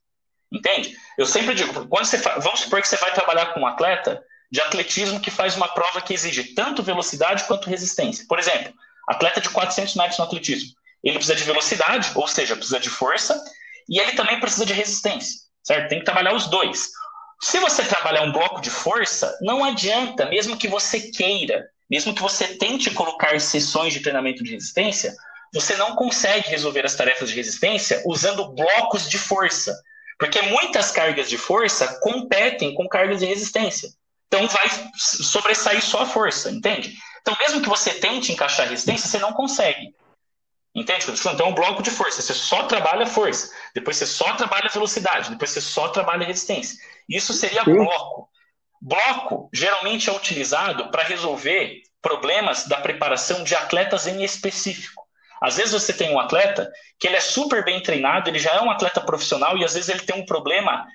Entende? 0.52 0.96
Eu 1.18 1.26
sempre 1.26 1.56
digo, 1.56 1.88
quando 1.88 2.06
você 2.06 2.18
vamos 2.18 2.62
supor 2.62 2.82
que 2.82 2.88
você 2.88 2.98
vai 2.98 3.14
trabalhar 3.14 3.54
com 3.54 3.62
um 3.62 3.68
atleta 3.68 4.24
de 4.52 4.62
atletismo 4.62 5.20
que 5.20 5.32
faz 5.32 5.56
uma 5.56 5.68
prova 5.68 6.02
que 6.02 6.14
exige 6.14 6.56
tanto 6.56 6.84
velocidade 6.84 7.44
quanto 7.46 7.70
resistência. 7.70 8.26
Por 8.30 8.40
exemplo, 8.40 8.74
atleta 9.08 9.42
de 9.42 9.50
400 9.50 9.96
metros 9.96 10.18
no 10.20 10.26
atletismo. 10.26 10.72
Ele 11.04 11.16
precisa 11.16 11.36
de 11.36 11.44
velocidade, 11.44 12.12
ou 12.16 12.28
seja, 12.28 12.56
precisa 12.56 12.80
de 12.80 12.90
força, 12.90 13.44
e 13.90 14.00
ele 14.00 14.14
também 14.14 14.40
precisa 14.40 14.66
de 14.66 14.74
resistência, 14.74 15.42
certo? 15.64 15.90
Tem 15.90 16.00
que 16.00 16.06
trabalhar 16.06 16.34
os 16.34 16.48
dois. 16.48 16.90
Se 17.42 17.60
você 17.60 17.84
trabalhar 17.84 18.24
um 18.24 18.32
bloco 18.32 18.62
de 18.62 18.70
força, 18.70 19.38
não 19.42 19.64
adianta, 19.64 20.26
mesmo 20.26 20.58
que 20.58 20.68
você 20.68 21.00
queira, 21.00 21.70
mesmo 21.90 22.14
que 22.14 22.22
você 22.22 22.58
tente 22.58 22.92
colocar 22.92 23.40
sessões 23.40 23.94
de 23.94 24.00
treinamento 24.00 24.44
de 24.44 24.52
resistência, 24.52 25.16
você 25.54 25.76
não 25.76 25.96
consegue 25.96 26.50
resolver 26.50 26.86
as 26.86 26.96
tarefas 26.96 27.30
de 27.30 27.36
resistência 27.36 28.02
usando 28.06 28.50
blocos 28.54 29.10
de 29.10 29.18
força, 29.18 29.74
porque 30.20 30.42
muitas 30.42 30.92
cargas 30.92 31.30
de 31.30 31.38
força 31.38 32.00
competem 32.02 32.74
com 32.74 32.88
cargas 32.88 33.20
de 33.20 33.26
resistência. 33.26 33.90
Então 34.28 34.48
vai 34.48 34.68
sobressair 34.96 35.82
só 35.82 36.02
a 36.02 36.06
força, 36.06 36.52
entende? 36.52 36.94
Então, 37.22 37.36
mesmo 37.40 37.62
que 37.62 37.70
você 37.70 37.94
tente 37.94 38.32
encaixar 38.32 38.70
resistência, 38.70 39.10
você 39.10 39.20
não 39.20 39.34
consegue. 39.34 39.94
Entende? 40.74 41.06
Então, 41.10 41.48
é 41.48 41.50
um 41.50 41.56
bloco 41.56 41.82
de 41.82 41.92
força. 41.92 42.22
Você 42.22 42.34
só 42.34 42.64
trabalha 42.64 43.06
força. 43.06 43.52
Depois 43.74 43.98
você 43.98 44.06
só 44.06 44.34
trabalha 44.36 44.70
velocidade. 44.70 45.32
Depois 45.32 45.50
você 45.50 45.60
só 45.60 45.90
trabalha 45.90 46.26
resistência. 46.26 46.78
Isso 47.08 47.34
seria 47.34 47.64
bloco. 47.64 48.30
Bloco 48.82 49.50
geralmente 49.54 50.10
é 50.10 50.14
utilizado 50.14 50.92
para 50.92 51.04
resolver 51.04 51.82
problemas 52.02 52.68
da 52.68 52.78
preparação 52.78 53.44
de 53.44 53.56
atletas 53.56 54.08
em 54.08 54.24
específico. 54.24 55.04
Às 55.42 55.58
vezes 55.58 55.74
você 55.74 55.94
tem 55.94 56.10
um 56.12 56.20
atleta 56.20 56.72
que 57.00 57.08
ele 57.08 57.16
é 57.16 57.22
super 57.22 57.64
bem 57.64 57.82
treinado, 57.82 58.30
ele 58.30 58.40
já 58.40 58.54
é 58.54 58.62
um 58.62 58.72
atleta 58.72 59.02
profissional 59.02 59.58
e 59.58 59.64
às 59.64 59.74
vezes 59.74 59.90
ele 59.90 60.02
tem 60.02 60.16
um 60.16 60.26
problema 60.26 60.86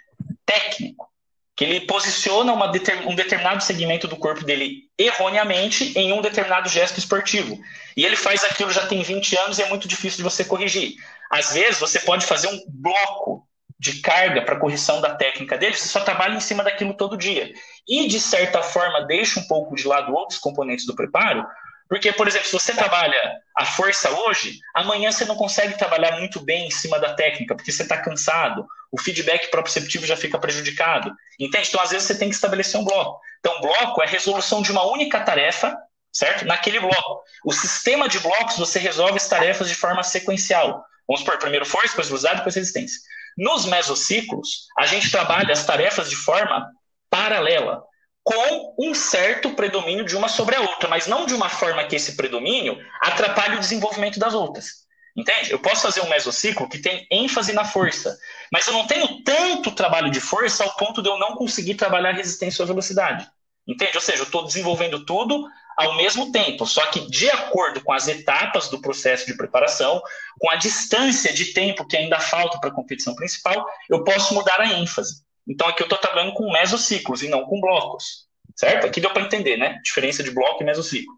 técnico. 0.45 1.11
que 1.55 1.65
ele 1.65 1.87
posiciona 1.87 2.67
deter, 2.69 3.07
um 3.07 3.15
determinado 3.15 3.63
segmento 3.63 4.09
do 4.09 4.17
corpo 4.17 4.43
dele 4.43 4.89
erroneamente 4.99 5.93
em 5.99 6.13
um 6.13 6.23
determinado 6.23 6.69
gesto 6.69 6.99
esportivo. 6.99 7.59
E 7.97 8.07
ele 8.07 8.17
faz 8.17 8.43
aquilo 8.43 8.73
já 8.73 8.87
tem 8.87 9.03
20 9.03 9.37
anos 9.37 9.59
e 9.59 9.63
é 9.63 9.69
muito 9.69 9.87
difícil 9.87 10.17
de 10.17 10.23
você 10.23 10.45
corrigir. 10.45 10.95
Às 11.31 11.53
vezes, 11.53 11.79
você 11.79 12.01
pode 12.01 12.25
fazer 12.25 12.49
um 12.49 12.65
bloco 12.69 13.47
de 13.83 14.01
carga 14.01 14.43
para 14.43 14.61
correção 14.61 15.01
da 15.01 15.13
técnica 15.17 15.59
dele, 15.59 15.75
você 15.75 15.89
só 15.89 15.99
trabalha 16.03 16.37
em 16.37 16.41
cima 16.41 16.63
daquilo 16.63 16.95
todo 16.95 17.17
dia. 17.17 17.53
E, 17.89 18.07
de 18.07 18.21
certa 18.21 18.63
forma, 18.63 19.05
deixa 19.07 19.41
um 19.41 19.47
pouco 19.49 19.75
de 19.75 19.89
lado 19.89 20.15
outros 20.15 20.39
componentes 20.39 20.87
do 20.87 20.95
preparo, 20.95 21.45
porque, 21.89 22.13
por 22.13 22.29
exemplo, 22.29 22.47
se 22.47 22.53
você 22.53 22.73
trabalha 22.73 23.21
a 23.57 23.65
força 23.65 24.09
hoje, 24.09 24.61
amanhã 24.73 25.11
você 25.11 25.25
não 25.25 25.35
consegue 25.35 25.77
trabalhar 25.77 26.13
muito 26.13 26.39
bem 26.39 26.69
em 26.69 26.71
cima 26.71 27.01
da 27.01 27.15
técnica, 27.15 27.57
porque 27.57 27.73
você 27.73 27.83
está 27.83 28.01
cansado, 28.01 28.65
o 28.93 29.01
feedback 29.01 29.51
proprioceptivo 29.51 30.07
já 30.07 30.17
fica 30.17 30.39
prejudicado. 30.39 31.13
Entende? 31.41 31.67
Então, 31.69 31.81
às 31.81 31.91
vezes, 31.91 32.07
você 32.07 32.17
tem 32.17 32.29
que 32.29 32.37
estabelecer 32.37 32.81
um 32.81 32.85
bloco. 32.85 33.21
Então, 33.41 33.61
bloco 33.61 34.01
é 34.01 34.07
a 34.07 34.09
resolução 34.09 34.63
de 34.63 34.71
uma 34.71 34.89
única 34.93 35.19
tarefa, 35.19 35.77
certo? 36.13 36.45
Naquele 36.45 36.79
bloco. 36.79 37.25
O 37.45 37.53
sistema 37.53 38.09
de 38.09 38.21
blocos, 38.21 38.57
você 38.57 38.79
resolve 38.79 39.17
as 39.17 39.27
tarefas 39.27 39.69
de 39.69 39.75
forma 39.75 40.05
sequencial. 40.05 40.85
Vamos 41.09 41.23
supor, 41.23 41.37
primeiro 41.39 41.67
força, 41.67 41.89
depois 41.89 42.07
velocidade, 42.07 42.37
depois 42.37 42.55
resistência. 42.55 43.01
Nos 43.37 43.67
mesociclos, 43.67 44.67
a 44.79 44.87
gente 44.87 45.11
trabalha 45.11 45.53
as 45.53 45.65
tarefas 45.65 46.09
de 46.09 46.17
forma 46.17 46.69
paralela 47.11 47.83
com 48.25 48.75
um 48.79 48.95
certo 48.95 49.51
predomínio 49.55 50.05
de 50.05 50.17
uma 50.17 50.29
sobre 50.29 50.55
a 50.55 50.61
outra, 50.61 50.89
mas 50.89 51.07
não 51.07 51.27
de 51.27 51.35
uma 51.35 51.49
forma 51.49 51.85
que 51.85 51.97
esse 51.97 52.17
predomínio 52.17 52.79
atrapalhe 53.01 53.57
o 53.57 53.61
desenvolvimento 53.61 54.19
das 54.19 54.33
outras. 54.33 54.83
Entende? 55.17 55.51
Eu 55.51 55.59
posso 55.59 55.83
fazer 55.83 56.01
um 56.01 56.09
mesociclo 56.09 56.69
que 56.69 56.79
tem 56.79 57.07
ênfase 57.11 57.53
na 57.53 57.65
força, 57.65 58.17
mas 58.51 58.67
eu 58.67 58.73
não 58.73 58.87
tenho 58.87 59.23
tanto 59.23 59.73
trabalho 59.73 60.11
de 60.11 60.21
força 60.21 60.65
ao 60.65 60.75
ponto 60.77 61.03
de 61.03 61.09
eu 61.09 61.19
não 61.19 61.35
conseguir 61.35 61.75
trabalhar 61.75 62.13
resistência 62.13 62.63
ou 62.63 62.67
velocidade. 62.67 63.29
Entende? 63.67 63.93
Ou 63.95 64.01
seja, 64.01 64.21
eu 64.21 64.25
estou 64.25 64.45
desenvolvendo 64.45 65.05
tudo 65.05 65.47
ao 65.77 65.97
mesmo 65.97 66.31
tempo, 66.31 66.67
só 66.67 66.87
que 66.87 67.09
de 67.11 67.31
acordo 67.31 67.83
com 67.83 67.93
as 67.93 68.09
etapas 68.09 68.69
do 68.69 68.81
processo 68.81 69.27
de 69.27 69.37
preparação, 69.37 70.03
com 70.39 70.51
a 70.51 70.57
distância 70.57 71.33
de 71.33 71.47
tempo 71.47 71.87
que 71.87 71.97
ainda 71.97 72.21
falta 72.21 72.59
para 72.59 72.71
a 72.71 72.75
competição 72.75 73.15
principal, 73.15 73.65
eu 73.89 74.05
posso 74.05 74.35
mudar 74.35 74.61
a 74.61 74.67
ênfase. 74.67 75.23
Então 75.47 75.67
aqui 75.69 75.83
eu 75.83 75.87
estou 75.87 75.99
trabalhando 75.99 76.35
com 76.35 76.53
mesociclos 76.53 77.23
e 77.23 77.29
não 77.29 77.45
com 77.45 77.61
blocos, 77.61 78.27
certo? 78.55 78.87
Aqui 78.87 79.01
deu 79.01 79.11
para 79.11 79.23
entender, 79.23 79.57
né? 79.57 79.81
Diferença 79.83 80.23
de 80.23 80.31
bloco 80.31 80.63
e 80.63 80.67
mesociclo. 80.67 81.13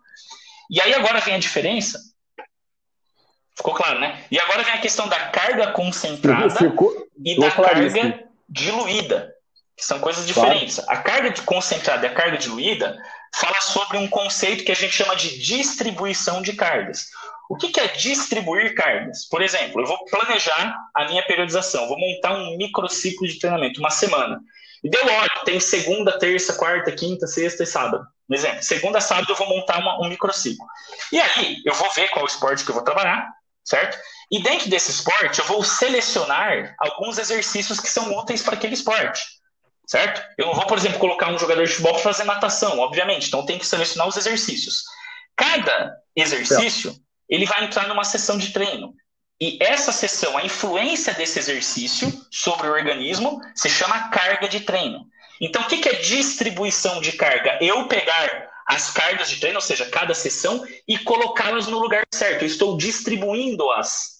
E 0.70 0.80
aí 0.80 0.94
agora 0.94 1.20
vem 1.20 1.34
a 1.34 1.38
diferença. 1.38 1.98
Ficou 3.56 3.74
claro, 3.74 4.00
né? 4.00 4.24
E 4.30 4.38
agora 4.38 4.62
vem 4.62 4.74
a 4.74 4.80
questão 4.80 5.08
da 5.08 5.28
carga 5.28 5.70
concentrada 5.72 6.50
Ficou... 6.50 6.92
e 7.24 7.38
da 7.38 7.50
carga 7.50 8.24
diluída, 8.48 9.32
que 9.76 9.84
são 9.84 10.00
coisas 10.00 10.26
diferentes. 10.26 10.76
Claro. 10.76 10.90
A 10.90 11.02
carga 11.02 11.42
concentrada 11.42 12.06
e 12.06 12.10
a 12.10 12.14
carga 12.14 12.38
diluída 12.38 12.96
fala 13.40 13.60
sobre 13.60 13.98
um 13.98 14.08
conceito 14.08 14.64
que 14.64 14.72
a 14.72 14.76
gente 14.76 14.94
chama 14.94 15.16
de 15.16 15.38
distribuição 15.38 16.42
de 16.42 16.52
cargas. 16.52 17.08
O 17.48 17.56
que, 17.56 17.78
é 17.78 17.88
distribuir 17.88 18.74
cargas? 18.74 19.28
Por 19.28 19.42
exemplo, 19.42 19.82
eu 19.82 19.86
vou 19.86 20.04
planejar 20.06 20.76
a 20.94 21.04
minha 21.06 21.24
periodização, 21.26 21.86
vou 21.86 21.98
montar 21.98 22.32
um 22.32 22.56
microciclo 22.56 23.26
de 23.26 23.38
treinamento, 23.38 23.80
uma 23.80 23.90
semana. 23.90 24.40
E 24.82 24.88
deu 24.88 25.04
olho, 25.04 25.44
tem 25.44 25.60
segunda, 25.60 26.18
terça, 26.18 26.54
quarta, 26.54 26.92
quinta, 26.92 27.26
sexta 27.26 27.62
e 27.62 27.66
sábado. 27.66 28.06
Por 28.26 28.34
exemplo, 28.34 28.62
segunda, 28.62 29.00
sábado 29.00 29.30
eu 29.30 29.36
vou 29.36 29.48
montar 29.48 29.78
uma, 29.78 30.00
um 30.00 30.08
microciclo. 30.08 30.66
E 31.12 31.20
aí, 31.20 31.58
eu 31.64 31.74
vou 31.74 31.90
ver 31.92 32.08
qual 32.10 32.24
esporte 32.24 32.64
que 32.64 32.70
eu 32.70 32.74
vou 32.74 32.84
trabalhar, 32.84 33.28
certo? 33.62 33.98
E 34.30 34.42
dentro 34.42 34.70
desse 34.70 34.90
esporte, 34.90 35.38
eu 35.38 35.44
vou 35.44 35.62
selecionar 35.62 36.74
alguns 36.78 37.18
exercícios 37.18 37.78
que 37.78 37.88
são 37.88 38.16
úteis 38.16 38.42
para 38.42 38.54
aquele 38.54 38.74
esporte, 38.74 39.22
certo? 39.86 40.22
Eu 40.38 40.46
não 40.46 40.54
vou, 40.54 40.66
por 40.66 40.78
exemplo, 40.78 40.98
colocar 40.98 41.30
um 41.30 41.38
jogador 41.38 41.64
de 41.64 41.70
futebol 41.70 41.94
para 41.94 42.02
fazer 42.02 42.24
natação, 42.24 42.78
obviamente. 42.78 43.28
Então, 43.28 43.44
tem 43.44 43.58
que 43.58 43.66
selecionar 43.66 44.08
os 44.08 44.16
exercícios. 44.16 44.84
Cada 45.36 45.96
exercício 46.14 46.94
ele 47.28 47.46
vai 47.46 47.64
entrar 47.64 47.88
numa 47.88 48.04
sessão 48.04 48.38
de 48.38 48.52
treino. 48.52 48.94
E 49.40 49.58
essa 49.60 49.92
sessão, 49.92 50.38
a 50.38 50.44
influência 50.44 51.12
desse 51.12 51.38
exercício 51.38 52.12
sobre 52.30 52.68
o 52.68 52.72
organismo, 52.72 53.40
se 53.54 53.68
chama 53.68 54.08
carga 54.08 54.48
de 54.48 54.60
treino. 54.60 55.06
Então, 55.40 55.62
o 55.62 55.66
que 55.66 55.88
é 55.88 55.94
distribuição 55.94 57.00
de 57.00 57.12
carga? 57.12 57.58
Eu 57.60 57.88
pegar 57.88 58.48
as 58.66 58.90
cargas 58.90 59.28
de 59.28 59.40
treino, 59.40 59.58
ou 59.58 59.62
seja, 59.62 59.86
cada 59.86 60.14
sessão, 60.14 60.64
e 60.86 60.96
colocá-las 60.98 61.66
no 61.66 61.78
lugar 61.78 62.04
certo. 62.14 62.42
Eu 62.42 62.46
estou 62.46 62.76
distribuindo-as 62.76 64.13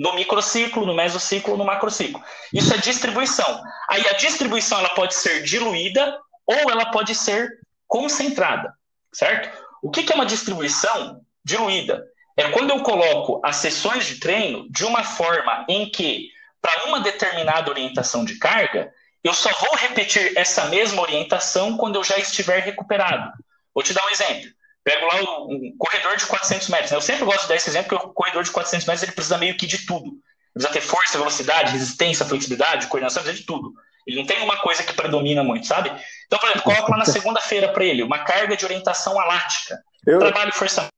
no 0.00 0.14
microciclo, 0.14 0.86
no 0.86 0.94
mesociclo, 0.94 1.58
no 1.58 1.64
macrociclo. 1.64 2.22
Isso 2.50 2.72
é 2.72 2.78
distribuição. 2.78 3.62
Aí 3.86 4.08
a 4.08 4.14
distribuição 4.14 4.78
ela 4.78 4.88
pode 4.94 5.14
ser 5.14 5.42
diluída 5.42 6.18
ou 6.46 6.70
ela 6.70 6.90
pode 6.90 7.14
ser 7.14 7.50
concentrada, 7.86 8.72
certo? 9.12 9.50
O 9.82 9.90
que 9.90 10.10
é 10.10 10.14
uma 10.14 10.24
distribuição 10.24 11.20
diluída? 11.44 12.02
é 12.40 12.50
quando 12.50 12.70
eu 12.70 12.82
coloco 12.82 13.40
as 13.44 13.56
sessões 13.56 14.06
de 14.06 14.18
treino 14.18 14.66
de 14.70 14.84
uma 14.84 15.04
forma 15.04 15.66
em 15.68 15.90
que, 15.90 16.28
para 16.60 16.86
uma 16.86 17.00
determinada 17.00 17.70
orientação 17.70 18.24
de 18.24 18.38
carga, 18.38 18.90
eu 19.22 19.34
só 19.34 19.50
vou 19.60 19.76
repetir 19.76 20.32
essa 20.36 20.64
mesma 20.66 21.02
orientação 21.02 21.76
quando 21.76 21.96
eu 21.96 22.04
já 22.04 22.16
estiver 22.16 22.60
recuperado. 22.60 23.30
Vou 23.74 23.84
te 23.84 23.92
dar 23.92 24.06
um 24.06 24.10
exemplo. 24.10 24.50
Pego 24.82 25.06
lá 25.06 25.44
um 25.44 25.74
corredor 25.78 26.16
de 26.16 26.26
400 26.26 26.68
metros. 26.68 26.90
Né? 26.90 26.96
Eu 26.96 27.02
sempre 27.02 27.24
gosto 27.24 27.42
de 27.42 27.48
dar 27.48 27.56
esse 27.56 27.68
exemplo, 27.68 27.90
porque 27.90 28.06
o 28.06 28.14
corredor 28.14 28.42
de 28.42 28.50
400 28.50 28.86
metros 28.86 29.02
ele 29.02 29.12
precisa 29.12 29.38
meio 29.38 29.56
que 29.56 29.66
de 29.66 29.86
tudo. 29.86 30.06
Ele 30.06 30.52
precisa 30.54 30.72
ter 30.72 30.80
força, 30.80 31.18
velocidade, 31.18 31.72
resistência, 31.72 32.24
flexibilidade, 32.24 32.86
coordenação, 32.86 33.22
precisa 33.22 33.40
de 33.40 33.46
tudo. 33.46 33.72
Ele 34.06 34.16
não 34.16 34.26
tem 34.26 34.42
uma 34.42 34.56
coisa 34.60 34.82
que 34.82 34.94
predomina 34.94 35.44
muito, 35.44 35.66
sabe? 35.66 35.90
Então, 36.26 36.38
por 36.38 36.48
exemplo, 36.48 36.62
coloco 36.62 36.90
lá 36.90 36.98
na 36.98 37.04
segunda-feira 37.04 37.72
para 37.72 37.84
ele 37.84 38.02
uma 38.02 38.24
carga 38.24 38.56
de 38.56 38.64
orientação 38.64 39.20
alática. 39.20 39.78
Eu... 40.06 40.18
Trabalho 40.18 40.52
força 40.52 40.88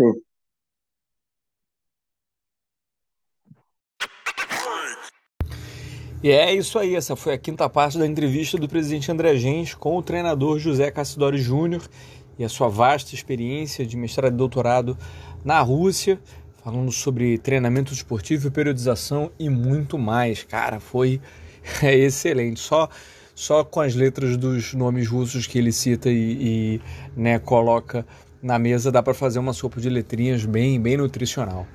Sim. 0.00 0.22
E 6.22 6.30
é 6.30 6.54
isso 6.54 6.78
aí, 6.78 6.94
essa 6.94 7.16
foi 7.16 7.34
a 7.34 7.38
quinta 7.38 7.68
parte 7.68 7.98
da 7.98 8.06
entrevista 8.06 8.56
do 8.56 8.68
presidente 8.68 9.10
André 9.10 9.34
Gens 9.36 9.74
com 9.74 9.96
o 9.96 10.02
treinador 10.02 10.56
José 10.60 10.88
Cassidori 10.88 11.38
Júnior 11.38 11.82
e 12.38 12.44
a 12.44 12.48
sua 12.48 12.68
vasta 12.68 13.12
experiência 13.12 13.84
de 13.84 13.96
mestrado 13.96 14.32
e 14.32 14.36
doutorado 14.36 14.96
na 15.44 15.60
Rússia, 15.60 16.20
falando 16.62 16.92
sobre 16.92 17.38
treinamento 17.38 17.92
esportivo, 17.92 18.52
periodização 18.52 19.32
e 19.36 19.50
muito 19.50 19.98
mais. 19.98 20.44
Cara, 20.44 20.78
foi 20.78 21.20
é 21.82 21.92
excelente. 21.92 22.60
Só 22.60 22.88
só 23.34 23.64
com 23.64 23.80
as 23.80 23.96
letras 23.96 24.36
dos 24.36 24.74
nomes 24.74 25.08
russos 25.08 25.48
que 25.48 25.58
ele 25.58 25.72
cita 25.72 26.08
e, 26.08 26.76
e 26.76 26.80
né, 27.16 27.40
coloca 27.40 28.06
na 28.40 28.58
mesa 28.60 28.92
dá 28.92 29.02
para 29.02 29.14
fazer 29.14 29.40
uma 29.40 29.52
sopa 29.52 29.80
de 29.80 29.88
letrinhas 29.88 30.44
bem, 30.44 30.80
bem 30.80 30.96
nutricional. 30.96 31.66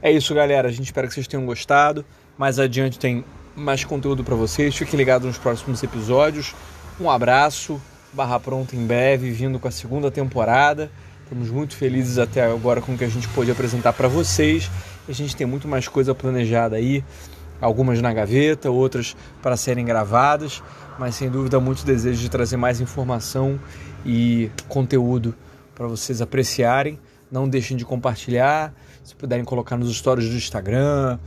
É 0.00 0.10
isso, 0.10 0.34
galera. 0.34 0.68
A 0.68 0.70
gente 0.70 0.84
espera 0.84 1.06
que 1.06 1.12
vocês 1.12 1.28
tenham 1.28 1.44
gostado. 1.44 2.02
Mais 2.38 2.58
adiante 2.58 2.98
tem 2.98 3.22
mais 3.56 3.84
conteúdo 3.84 4.24
para 4.24 4.34
vocês. 4.34 4.74
Fiquem 4.74 4.96
ligados 4.96 5.26
nos 5.26 5.38
próximos 5.38 5.82
episódios. 5.82 6.54
Um 7.00 7.10
abraço. 7.10 7.80
Barra 8.12 8.40
Pronta 8.40 8.74
em 8.74 8.84
breve, 8.86 9.30
vindo 9.30 9.58
com 9.58 9.68
a 9.68 9.70
segunda 9.70 10.10
temporada. 10.10 10.90
Estamos 11.22 11.48
muito 11.48 11.76
felizes 11.76 12.18
até 12.18 12.44
agora 12.44 12.80
com 12.80 12.94
o 12.94 12.98
que 12.98 13.04
a 13.04 13.08
gente 13.08 13.28
pôde 13.28 13.50
apresentar 13.52 13.92
para 13.92 14.08
vocês. 14.08 14.68
A 15.08 15.12
gente 15.12 15.36
tem 15.36 15.46
muito 15.46 15.68
mais 15.68 15.86
coisa 15.86 16.12
planejada 16.12 16.74
aí, 16.74 17.04
algumas 17.60 18.00
na 18.02 18.12
gaveta, 18.12 18.68
outras 18.68 19.16
para 19.40 19.56
serem 19.56 19.84
gravadas, 19.84 20.60
mas 20.98 21.14
sem 21.14 21.30
dúvida 21.30 21.60
muito 21.60 21.84
desejo 21.84 22.20
de 22.20 22.28
trazer 22.28 22.56
mais 22.56 22.80
informação 22.80 23.60
e 24.04 24.50
conteúdo 24.68 25.34
para 25.72 25.86
vocês 25.86 26.20
apreciarem. 26.20 26.98
Não 27.30 27.48
deixem 27.48 27.76
de 27.76 27.84
compartilhar. 27.84 28.74
Se 29.04 29.14
puderem 29.14 29.44
colocar 29.44 29.76
nos 29.76 29.94
stories 29.96 30.28
do 30.28 30.34
Instagram, 30.34 31.18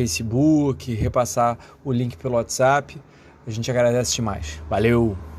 Facebook, 0.00 0.94
repassar 0.94 1.58
o 1.84 1.92
link 1.92 2.16
pelo 2.16 2.36
WhatsApp, 2.36 2.98
a 3.46 3.50
gente 3.50 3.70
agradece 3.70 4.14
demais. 4.16 4.58
Valeu! 4.70 5.29